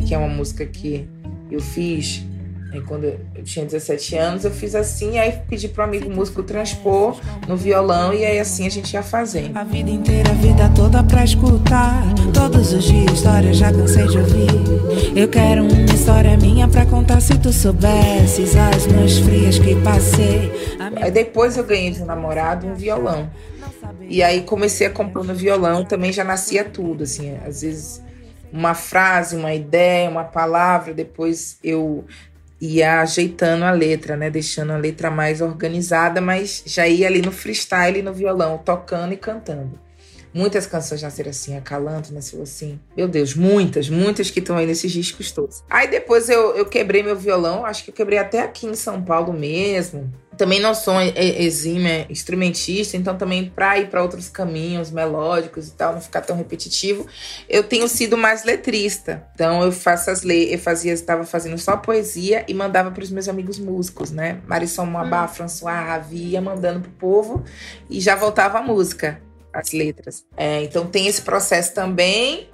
Que 0.08 0.14
é 0.14 0.18
uma 0.18 0.30
música 0.30 0.66
que 0.66 1.08
eu 1.52 1.60
fiz 1.60 2.24
Aí 2.72 2.82
quando 2.82 3.06
eu 3.06 3.44
tinha 3.44 3.66
17 3.66 4.16
anos, 4.16 4.46
eu 4.46 4.52
fiz 4.52 4.76
assim, 4.76 5.18
aí 5.18 5.40
pedi 5.48 5.68
pro 5.68 5.84
amigo 5.84 6.10
músico 6.10 6.44
transpor 6.44 7.20
no 7.48 7.58
violão 7.58 8.14
e 8.14 8.24
aí 8.24 8.40
assim 8.40 8.68
a 8.68 8.70
gente 8.70 8.94
ia 8.94 9.02
fazendo. 9.02 9.58
A 9.58 9.64
vida 9.64 9.90
inteira, 9.90 10.30
a 10.30 10.34
vida 10.34 10.70
toda 10.76 11.04
pra 11.04 11.24
escutar. 11.24 12.04
Todos 12.34 12.74
os 12.74 12.84
dias 12.84 13.12
história 13.12 13.54
já 13.54 13.72
cansei 13.72 14.08
de 14.08 14.18
ouvir. 14.18 14.48
Eu 15.16 15.28
quero 15.28 15.64
uma 15.64 15.94
história 15.94 16.38
minha 16.38 16.68
pra 16.68 16.86
contar 16.86 17.20
se 17.22 17.38
tu 17.38 17.52
soubesses 17.52 18.56
as 18.56 18.86
noites 18.88 19.18
frias 19.20 19.60
que 19.60 19.76
passei. 19.82 20.52
Aí 21.02 21.12
depois 21.12 21.58
eu 21.58 21.64
ganhei 21.64 21.92
de 21.92 22.02
um 22.02 22.06
namorado 22.06 22.68
um 22.68 22.76
violão. 22.76 23.30
E 24.02 24.24
aí 24.24 24.44
comecei 24.44 24.88
a 24.88 24.90
compor 24.90 25.24
no 25.24 25.34
violão, 25.34 25.84
também 25.84 26.12
já 26.14 26.24
nascia 26.24 26.64
tudo, 26.64 27.04
assim, 27.04 27.36
às 27.46 27.62
vezes 27.62 28.02
uma 28.52 28.74
frase, 28.74 29.36
uma 29.36 29.54
ideia, 29.54 30.10
uma 30.10 30.24
palavra, 30.24 30.94
depois 30.94 31.60
eu 31.64 32.06
ia 32.60 33.02
ajeitando 33.02 33.64
a 33.66 33.72
letra, 33.72 34.18
né? 34.18 34.30
Deixando 34.30 34.74
a 34.74 34.78
letra 34.78 35.10
mais 35.10 35.42
organizada, 35.42 36.20
mas 36.20 36.64
já 36.66 36.88
ia 36.88 37.08
ali 37.08 37.22
no 37.22 37.32
freestyle, 37.32 38.02
no 38.02 38.14
violão, 38.14 38.58
tocando 38.58 39.14
e 39.14 39.18
cantando. 39.18 39.80
Muitas 40.34 40.68
canções 40.68 41.02
nasceram 41.02 41.32
assim, 41.32 41.58
a 41.58 41.62
Calanto 41.62 42.14
nasceu 42.14 42.42
assim. 42.44 42.80
Meu 42.96 43.08
Deus, 43.08 43.34
muitas, 43.34 43.90
muitas 43.90 44.30
que 44.30 44.40
estão 44.40 44.58
aí 44.58 44.66
nesses 44.66 44.92
discos 44.92 45.32
todos. 45.32 45.64
Aí 45.70 45.88
depois 45.88 46.30
eu, 46.30 46.56
eu 46.56 46.66
quebrei 46.66 47.02
meu 47.02 47.16
violão, 47.16 47.66
acho 47.66 47.84
que 47.84 47.90
eu 47.90 47.94
quebrei 47.94 48.20
até 48.20 48.42
aqui 48.42 48.68
em 48.68 48.76
São 48.76 49.02
Paulo 49.02 49.34
mesmo. 49.34 50.12
Também 50.40 50.62
não 50.62 50.74
sou 50.74 50.94
exímia 51.02 52.06
instrumentista, 52.10 52.96
então 52.96 53.18
também 53.18 53.50
para 53.50 53.78
ir 53.78 53.90
para 53.90 54.02
outros 54.02 54.30
caminhos 54.30 54.90
melódicos 54.90 55.68
e 55.68 55.72
tal, 55.72 55.92
não 55.92 56.00
ficar 56.00 56.22
tão 56.22 56.38
repetitivo, 56.38 57.06
eu 57.50 57.62
tenho 57.62 57.90
sido 57.90 58.16
mais 58.16 58.46
letrista. 58.46 59.28
Então 59.36 59.62
eu 59.62 59.74
faço 59.74 60.10
as 60.10 60.22
le 60.22 60.54
eu 60.54 60.58
fazia, 60.58 60.94
estava 60.94 61.26
fazendo 61.26 61.58
só 61.58 61.76
poesia 61.76 62.46
e 62.48 62.54
mandava 62.54 62.90
para 62.90 63.04
os 63.04 63.12
meus 63.12 63.28
amigos 63.28 63.60
músicos, 63.60 64.12
né? 64.12 64.40
Marisol 64.48 64.86
Moabá, 64.86 65.26
hum. 65.26 65.28
François 65.28 65.86
Ravi, 65.86 66.30
ia 66.30 66.42
mandando 66.42 66.80
pro 66.80 66.92
povo 66.92 67.44
e 67.90 68.00
já 68.00 68.16
voltava 68.16 68.60
a 68.60 68.62
música 68.62 69.22
as 69.54 69.74
letras. 69.74 70.26
É, 70.38 70.64
então 70.64 70.86
tem 70.86 71.08
esse 71.08 71.22
processo 71.22 71.74
também. 71.74 72.50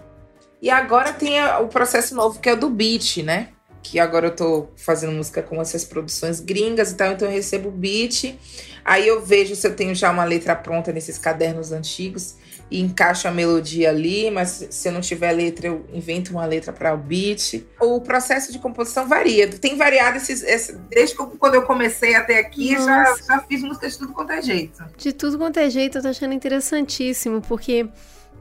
E 0.59 0.71
agora 0.71 1.13
tem 1.13 1.35
o 1.61 1.67
processo 1.67 2.15
novo 2.15 2.39
que 2.39 2.49
é 2.49 2.53
o 2.53 2.57
do 2.57 2.67
beat, 2.67 3.17
né? 3.17 3.49
Que 3.85 3.99
agora 3.99 4.27
eu 4.27 4.35
tô 4.35 4.67
fazendo 4.75 5.13
música 5.13 5.43
com 5.43 5.61
essas 5.61 5.85
produções 5.85 6.39
gringas 6.39 6.91
e 6.91 6.95
tal, 6.95 7.11
então 7.11 7.27
eu 7.27 7.33
recebo 7.33 7.69
beat. 7.69 8.35
Aí 8.83 9.07
eu 9.07 9.23
vejo 9.23 9.55
se 9.55 9.67
eu 9.67 9.75
tenho 9.75 9.93
já 9.93 10.09
uma 10.11 10.23
letra 10.23 10.55
pronta 10.55 10.91
nesses 10.91 11.19
cadernos 11.19 11.71
antigos 11.71 12.35
e 12.69 12.81
encaixo 12.81 13.27
a 13.27 13.31
melodia 13.31 13.89
ali, 13.91 14.31
mas 14.31 14.67
se 14.71 14.87
eu 14.87 14.91
não 14.91 15.01
tiver 15.01 15.31
letra, 15.31 15.67
eu 15.67 15.85
invento 15.93 16.31
uma 16.31 16.45
letra 16.45 16.73
para 16.73 16.95
o 16.95 16.97
beat. 16.97 17.63
O 17.79 18.01
processo 18.01 18.51
de 18.51 18.57
composição 18.57 19.07
varia. 19.07 19.47
Tem 19.47 19.77
variado 19.77 20.17
esses. 20.17 20.41
esses 20.41 20.75
desde 20.89 21.15
quando 21.15 21.53
eu 21.53 21.61
comecei 21.61 22.15
até 22.15 22.39
aqui, 22.39 22.73
já, 22.73 23.15
já 23.27 23.39
fiz 23.47 23.61
música 23.61 23.87
de 23.87 23.97
tudo 23.99 24.13
quanto 24.13 24.31
é 24.31 24.41
jeito. 24.41 24.83
De 24.97 25.13
tudo 25.13 25.37
quanto 25.37 25.57
é 25.57 25.69
jeito, 25.69 25.99
eu 25.99 26.01
tô 26.01 26.07
achando 26.07 26.33
interessantíssimo, 26.33 27.39
porque 27.41 27.87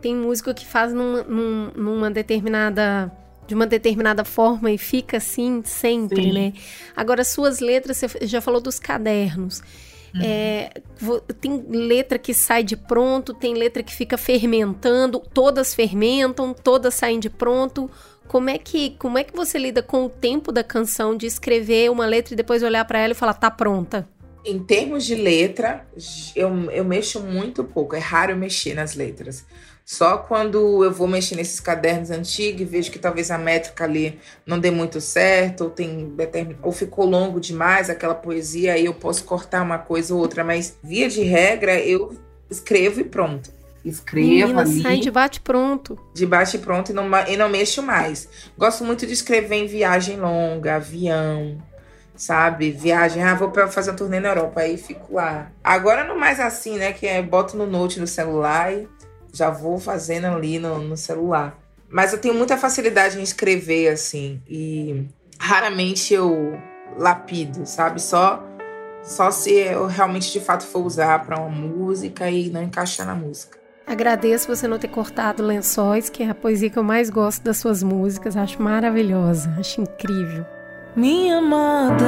tem 0.00 0.16
músico 0.16 0.54
que 0.54 0.66
faz 0.66 0.94
numa, 0.94 1.22
numa 1.76 2.10
determinada 2.10 3.12
de 3.46 3.54
uma 3.54 3.66
determinada 3.66 4.24
forma 4.24 4.70
e 4.70 4.78
fica 4.78 5.18
assim 5.18 5.62
sempre, 5.64 6.22
Sim. 6.22 6.32
né? 6.32 6.52
Agora, 6.96 7.24
suas 7.24 7.60
letras, 7.60 7.98
você 7.98 8.26
já 8.26 8.40
falou 8.40 8.60
dos 8.60 8.78
cadernos. 8.78 9.62
Uhum. 10.14 10.20
É, 10.22 10.70
tem 11.40 11.64
letra 11.68 12.18
que 12.18 12.32
sai 12.32 12.62
de 12.62 12.76
pronto, 12.76 13.34
tem 13.34 13.54
letra 13.54 13.82
que 13.82 13.92
fica 13.92 14.16
fermentando, 14.16 15.18
todas 15.18 15.74
fermentam, 15.74 16.54
todas 16.54 16.94
saem 16.94 17.18
de 17.18 17.28
pronto. 17.28 17.90
Como 18.28 18.48
é 18.48 18.56
que 18.56 18.90
como 18.98 19.18
é 19.18 19.24
que 19.24 19.34
você 19.34 19.58
lida 19.58 19.82
com 19.82 20.04
o 20.04 20.08
tempo 20.08 20.52
da 20.52 20.62
canção 20.62 21.16
de 21.16 21.26
escrever 21.26 21.90
uma 21.90 22.06
letra 22.06 22.34
e 22.34 22.36
depois 22.36 22.62
olhar 22.62 22.84
para 22.84 23.00
ela 23.00 23.12
e 23.12 23.16
falar 23.16 23.34
tá 23.34 23.50
pronta? 23.50 24.08
Em 24.44 24.58
termos 24.62 25.04
de 25.04 25.14
letra, 25.14 25.86
eu, 26.36 26.70
eu 26.70 26.84
mexo 26.84 27.20
muito 27.20 27.64
pouco. 27.64 27.96
É 27.96 27.98
raro 27.98 28.36
mexer 28.36 28.74
nas 28.74 28.94
letras. 28.94 29.44
Só 29.84 30.16
quando 30.16 30.82
eu 30.82 30.90
vou 30.90 31.06
mexer 31.06 31.36
nesses 31.36 31.60
cadernos 31.60 32.10
antigos 32.10 32.62
e 32.62 32.64
vejo 32.64 32.90
que 32.90 32.98
talvez 32.98 33.30
a 33.30 33.36
métrica 33.36 33.84
ali 33.84 34.18
não 34.46 34.58
dê 34.58 34.70
muito 34.70 34.98
certo, 34.98 35.64
ou, 35.64 35.70
tem, 35.70 36.16
ou 36.62 36.72
ficou 36.72 37.04
longo 37.04 37.38
demais 37.38 37.90
aquela 37.90 38.14
poesia, 38.14 38.72
aí 38.72 38.86
eu 38.86 38.94
posso 38.94 39.24
cortar 39.24 39.62
uma 39.62 39.78
coisa 39.78 40.14
ou 40.14 40.20
outra, 40.20 40.42
mas 40.42 40.78
via 40.82 41.08
de 41.08 41.22
regra 41.22 41.78
eu 41.78 42.16
escrevo 42.50 43.00
e 43.00 43.04
pronto. 43.04 43.52
Escrevo 43.84 44.28
Menina, 44.28 44.62
ali. 44.62 44.82
sai 44.82 44.98
de 44.98 45.10
bate 45.10 45.40
pronto. 45.40 45.98
De 46.14 46.24
bate 46.24 46.56
pronto 46.56 46.90
e 46.90 46.94
não, 46.94 47.04
e 47.28 47.36
não 47.36 47.50
mexo 47.50 47.82
mais. 47.82 48.26
Gosto 48.56 48.82
muito 48.82 49.06
de 49.06 49.12
escrever 49.12 49.56
em 49.56 49.66
viagem 49.66 50.18
longa, 50.18 50.76
avião, 50.76 51.62
sabe? 52.16 52.70
Viagem, 52.70 53.22
ah, 53.22 53.34
vou 53.34 53.52
fazer 53.68 53.90
uma 53.90 53.96
turnê 53.96 54.20
na 54.20 54.30
Europa, 54.30 54.60
aí 54.60 54.78
fico 54.78 55.14
lá. 55.14 55.50
Agora 55.62 56.04
não 56.04 56.18
mais 56.18 56.40
assim, 56.40 56.78
né? 56.78 56.94
Que 56.94 57.06
é 57.06 57.20
boto 57.20 57.56
no 57.58 57.66
note 57.66 58.00
no 58.00 58.06
celular 58.06 58.72
e 58.72 58.88
já 59.34 59.50
vou 59.50 59.78
fazendo 59.78 60.26
ali 60.26 60.58
no, 60.58 60.78
no 60.78 60.96
celular. 60.96 61.58
Mas 61.88 62.12
eu 62.12 62.18
tenho 62.18 62.34
muita 62.34 62.56
facilidade 62.56 63.18
em 63.18 63.22
escrever, 63.22 63.88
assim, 63.88 64.40
e 64.48 65.06
raramente 65.38 66.14
eu 66.14 66.58
lapido, 66.96 67.66
sabe? 67.66 68.00
Só 68.00 68.42
só 69.02 69.30
se 69.30 69.52
eu 69.52 69.86
realmente 69.86 70.32
de 70.32 70.40
fato 70.40 70.64
for 70.64 70.84
usar 70.84 71.24
para 71.26 71.38
uma 71.38 71.50
música 71.50 72.30
e 72.30 72.48
não 72.48 72.62
encaixar 72.62 73.06
na 73.06 73.14
música. 73.14 73.58
Agradeço 73.86 74.48
você 74.48 74.66
não 74.66 74.78
ter 74.78 74.88
cortado 74.88 75.42
Lençóis, 75.42 76.08
que 76.08 76.22
é 76.22 76.30
a 76.30 76.34
poesia 76.34 76.70
que 76.70 76.78
eu 76.78 76.82
mais 76.82 77.10
gosto 77.10 77.42
das 77.42 77.58
suas 77.58 77.82
músicas. 77.82 78.34
Acho 78.34 78.62
maravilhosa, 78.62 79.54
acho 79.58 79.82
incrível. 79.82 80.46
Minha 80.96 81.36
amada, 81.38 82.04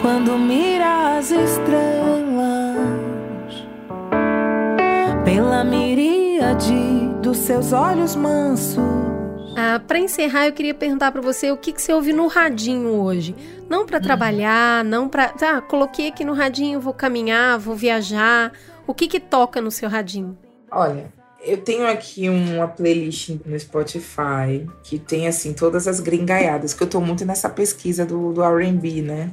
quando 0.00 0.38
mira 0.38 1.18
as 1.18 1.30
estrelas 1.30 2.29
pela 5.30 5.62
miríade 5.62 6.74
dos 7.22 7.38
seus 7.38 7.72
olhos 7.72 8.16
mansos. 8.16 8.82
Ah, 9.56 9.78
para 9.78 10.00
encerrar, 10.00 10.46
eu 10.46 10.52
queria 10.52 10.74
perguntar 10.74 11.12
para 11.12 11.20
você 11.20 11.52
o 11.52 11.56
que, 11.56 11.72
que 11.72 11.80
você 11.80 11.92
ouve 11.92 12.12
no 12.12 12.26
radinho 12.26 12.88
hoje. 13.00 13.36
Não 13.68 13.86
para 13.86 14.00
trabalhar, 14.00 14.84
não 14.84 15.08
para. 15.08 15.28
Tá, 15.28 15.60
coloquei 15.60 16.08
aqui 16.08 16.24
no 16.24 16.32
radinho, 16.32 16.80
vou 16.80 16.92
caminhar, 16.92 17.60
vou 17.60 17.76
viajar. 17.76 18.52
O 18.88 18.92
que 18.92 19.06
que 19.06 19.20
toca 19.20 19.60
no 19.60 19.70
seu 19.70 19.88
radinho? 19.88 20.36
Olha, 20.68 21.12
eu 21.40 21.58
tenho 21.58 21.86
aqui 21.86 22.28
uma 22.28 22.66
playlist 22.66 23.36
no 23.46 23.58
Spotify 23.58 24.68
que 24.82 24.98
tem 24.98 25.28
assim 25.28 25.52
todas 25.52 25.86
as 25.86 26.00
gringaiadas, 26.00 26.74
que 26.74 26.82
eu 26.82 26.88
tô 26.88 27.00
muito 27.00 27.24
nessa 27.24 27.48
pesquisa 27.48 28.04
do, 28.04 28.32
do 28.32 28.42
R&B, 28.42 29.00
né? 29.02 29.30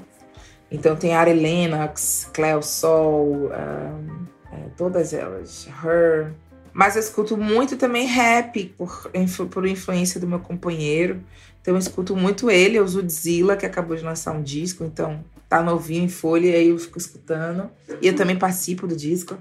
Então 0.69 0.95
tem 0.95 1.15
Ari 1.15 1.33
Lennox, 1.33 2.29
Cleo 2.33 2.61
Sol, 2.61 3.49
um, 3.49 4.36
é, 4.51 4.69
todas 4.75 5.13
elas, 5.13 5.67
Her. 5.83 6.33
Mas 6.73 6.95
eu 6.95 7.01
escuto 7.01 7.35
muito 7.35 7.75
também 7.75 8.05
rap, 8.05 8.65
por, 8.77 9.09
por 9.49 9.67
influência 9.67 10.19
do 10.19 10.27
meu 10.27 10.39
companheiro. 10.39 11.23
Então 11.59 11.73
eu 11.73 11.79
escuto 11.79 12.15
muito 12.15 12.51
ele, 12.51 12.79
o 12.79 12.87
Zudzilla, 12.87 13.57
que 13.57 13.65
acabou 13.65 13.97
de 13.97 14.03
lançar 14.03 14.31
um 14.31 14.43
disco, 14.43 14.83
então 14.83 15.23
tá 15.49 15.61
novinho 15.61 16.05
em 16.05 16.09
folha, 16.09 16.47
e 16.47 16.55
aí 16.55 16.69
eu 16.69 16.77
fico 16.77 16.97
escutando. 16.97 17.69
E 18.01 18.07
eu 18.07 18.15
também 18.15 18.37
participo 18.37 18.85
do 18.85 18.95
disco. 18.95 19.37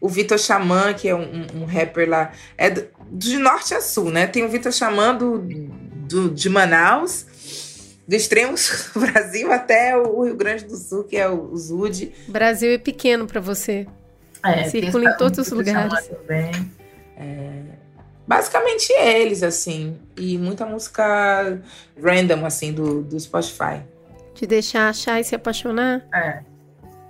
O 0.00 0.08
Vitor 0.08 0.38
Xamã, 0.38 0.92
que 0.92 1.08
é 1.08 1.14
um, 1.14 1.46
um, 1.54 1.64
rapper 1.64 2.08
lá, 2.08 2.32
é 2.58 2.68
do, 2.68 2.86
de 3.12 3.38
norte 3.38 3.72
a 3.72 3.80
sul, 3.80 4.10
né? 4.10 4.26
Tem 4.26 4.44
o 4.44 4.48
Vitor 4.48 4.72
Xamã 4.72 5.14
do, 5.14 5.38
do, 5.38 6.28
de 6.28 6.50
Manaus, 6.50 7.24
do 8.06 8.14
extremo 8.14 8.58
sul 8.58 8.76
do 8.94 9.00
Brasil 9.08 9.50
até 9.52 9.96
o 9.96 10.24
Rio 10.24 10.36
Grande 10.36 10.64
do 10.64 10.76
Sul, 10.76 11.04
que 11.04 11.16
é 11.16 11.28
o, 11.28 11.52
o 11.52 11.56
Zud. 11.56 12.12
Brasil 12.28 12.72
é 12.72 12.78
pequeno 12.78 13.26
para 13.26 13.40
você. 13.40 13.86
É, 14.44 14.64
Circula 14.64 15.10
em 15.10 15.16
todos 15.16 15.38
os 15.38 15.50
lugares. 15.50 16.10
É, 17.16 17.62
basicamente 18.26 18.92
eles, 18.92 19.42
assim. 19.42 19.98
E 20.16 20.36
muita 20.36 20.66
música 20.66 21.60
random, 22.00 22.44
assim, 22.44 22.72
do, 22.72 23.02
do 23.02 23.18
Spotify. 23.18 23.82
Te 24.34 24.46
deixar 24.46 24.88
achar 24.88 25.20
e 25.20 25.24
se 25.24 25.34
apaixonar? 25.34 26.06
É. 26.12 26.42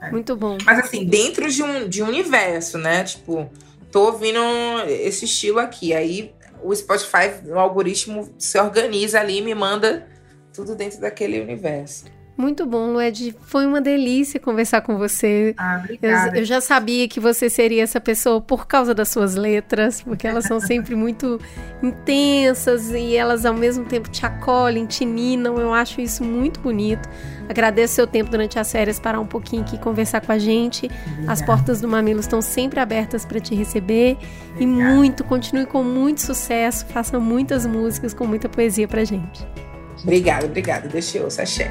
é. 0.02 0.10
Muito 0.10 0.36
bom. 0.36 0.58
Mas 0.64 0.78
assim, 0.78 1.04
dentro 1.04 1.50
de 1.50 1.62
um, 1.62 1.88
de 1.88 2.02
um 2.02 2.08
universo, 2.08 2.78
né? 2.78 3.02
Tipo, 3.02 3.50
tô 3.90 4.06
ouvindo 4.06 4.40
esse 4.88 5.24
estilo 5.24 5.58
aqui. 5.58 5.94
Aí 5.94 6.34
o 6.62 6.74
Spotify, 6.74 7.30
o 7.46 7.58
algoritmo 7.58 8.32
se 8.38 8.58
organiza 8.58 9.20
ali 9.20 9.38
e 9.38 9.42
me 9.42 9.54
manda 9.54 10.06
tudo 10.52 10.74
dentro 10.74 11.00
daquele 11.00 11.40
universo. 11.40 12.04
Muito 12.36 12.66
bom, 12.66 12.92
Lued. 12.92 13.36
Foi 13.42 13.64
uma 13.64 13.80
delícia 13.80 14.40
conversar 14.40 14.80
com 14.80 14.98
você. 14.98 15.54
Ah, 15.56 15.80
obrigada. 15.82 16.36
Eu, 16.36 16.40
eu, 16.40 16.44
já 16.44 16.60
sabia 16.60 17.06
que 17.06 17.20
você 17.20 17.48
seria 17.48 17.82
essa 17.82 18.00
pessoa 18.00 18.40
por 18.40 18.66
causa 18.66 18.92
das 18.92 19.08
suas 19.08 19.36
letras, 19.36 20.02
porque 20.02 20.26
elas 20.26 20.44
são 20.44 20.58
sempre 20.58 20.96
muito 20.96 21.40
intensas 21.80 22.90
e 22.90 23.14
elas 23.14 23.46
ao 23.46 23.54
mesmo 23.54 23.84
tempo 23.84 24.08
te 24.08 24.26
acolhem, 24.26 24.84
te 24.84 25.04
ninam. 25.04 25.58
Eu 25.58 25.72
acho 25.72 26.00
isso 26.00 26.24
muito 26.24 26.58
bonito. 26.58 27.08
Agradeço 27.48 27.94
seu 27.94 28.06
tempo 28.06 28.30
durante 28.30 28.58
as 28.58 28.70
férias 28.72 28.98
parar 28.98 29.20
um 29.20 29.26
pouquinho 29.26 29.62
aqui 29.62 29.78
conversar 29.78 30.20
com 30.20 30.32
a 30.32 30.38
gente. 30.38 30.86
Obrigada. 30.86 31.32
As 31.32 31.40
portas 31.40 31.80
do 31.80 31.86
Mamilo 31.86 32.18
estão 32.18 32.42
sempre 32.42 32.80
abertas 32.80 33.24
para 33.24 33.38
te 33.38 33.54
receber 33.54 34.16
Obrigada. 34.52 34.62
e 34.62 34.66
muito, 34.66 35.22
continue 35.22 35.66
com 35.66 35.84
muito 35.84 36.20
sucesso, 36.20 36.84
faça 36.86 37.20
muitas 37.20 37.64
músicas 37.64 38.12
com 38.12 38.26
muita 38.26 38.48
poesia 38.48 38.88
pra 38.88 39.04
gente. 39.04 39.46
Obrigada, 40.02 40.46
obrigada. 40.46 40.88
Deixa 40.88 41.18
eu, 41.18 41.30
Sachê. 41.30 41.70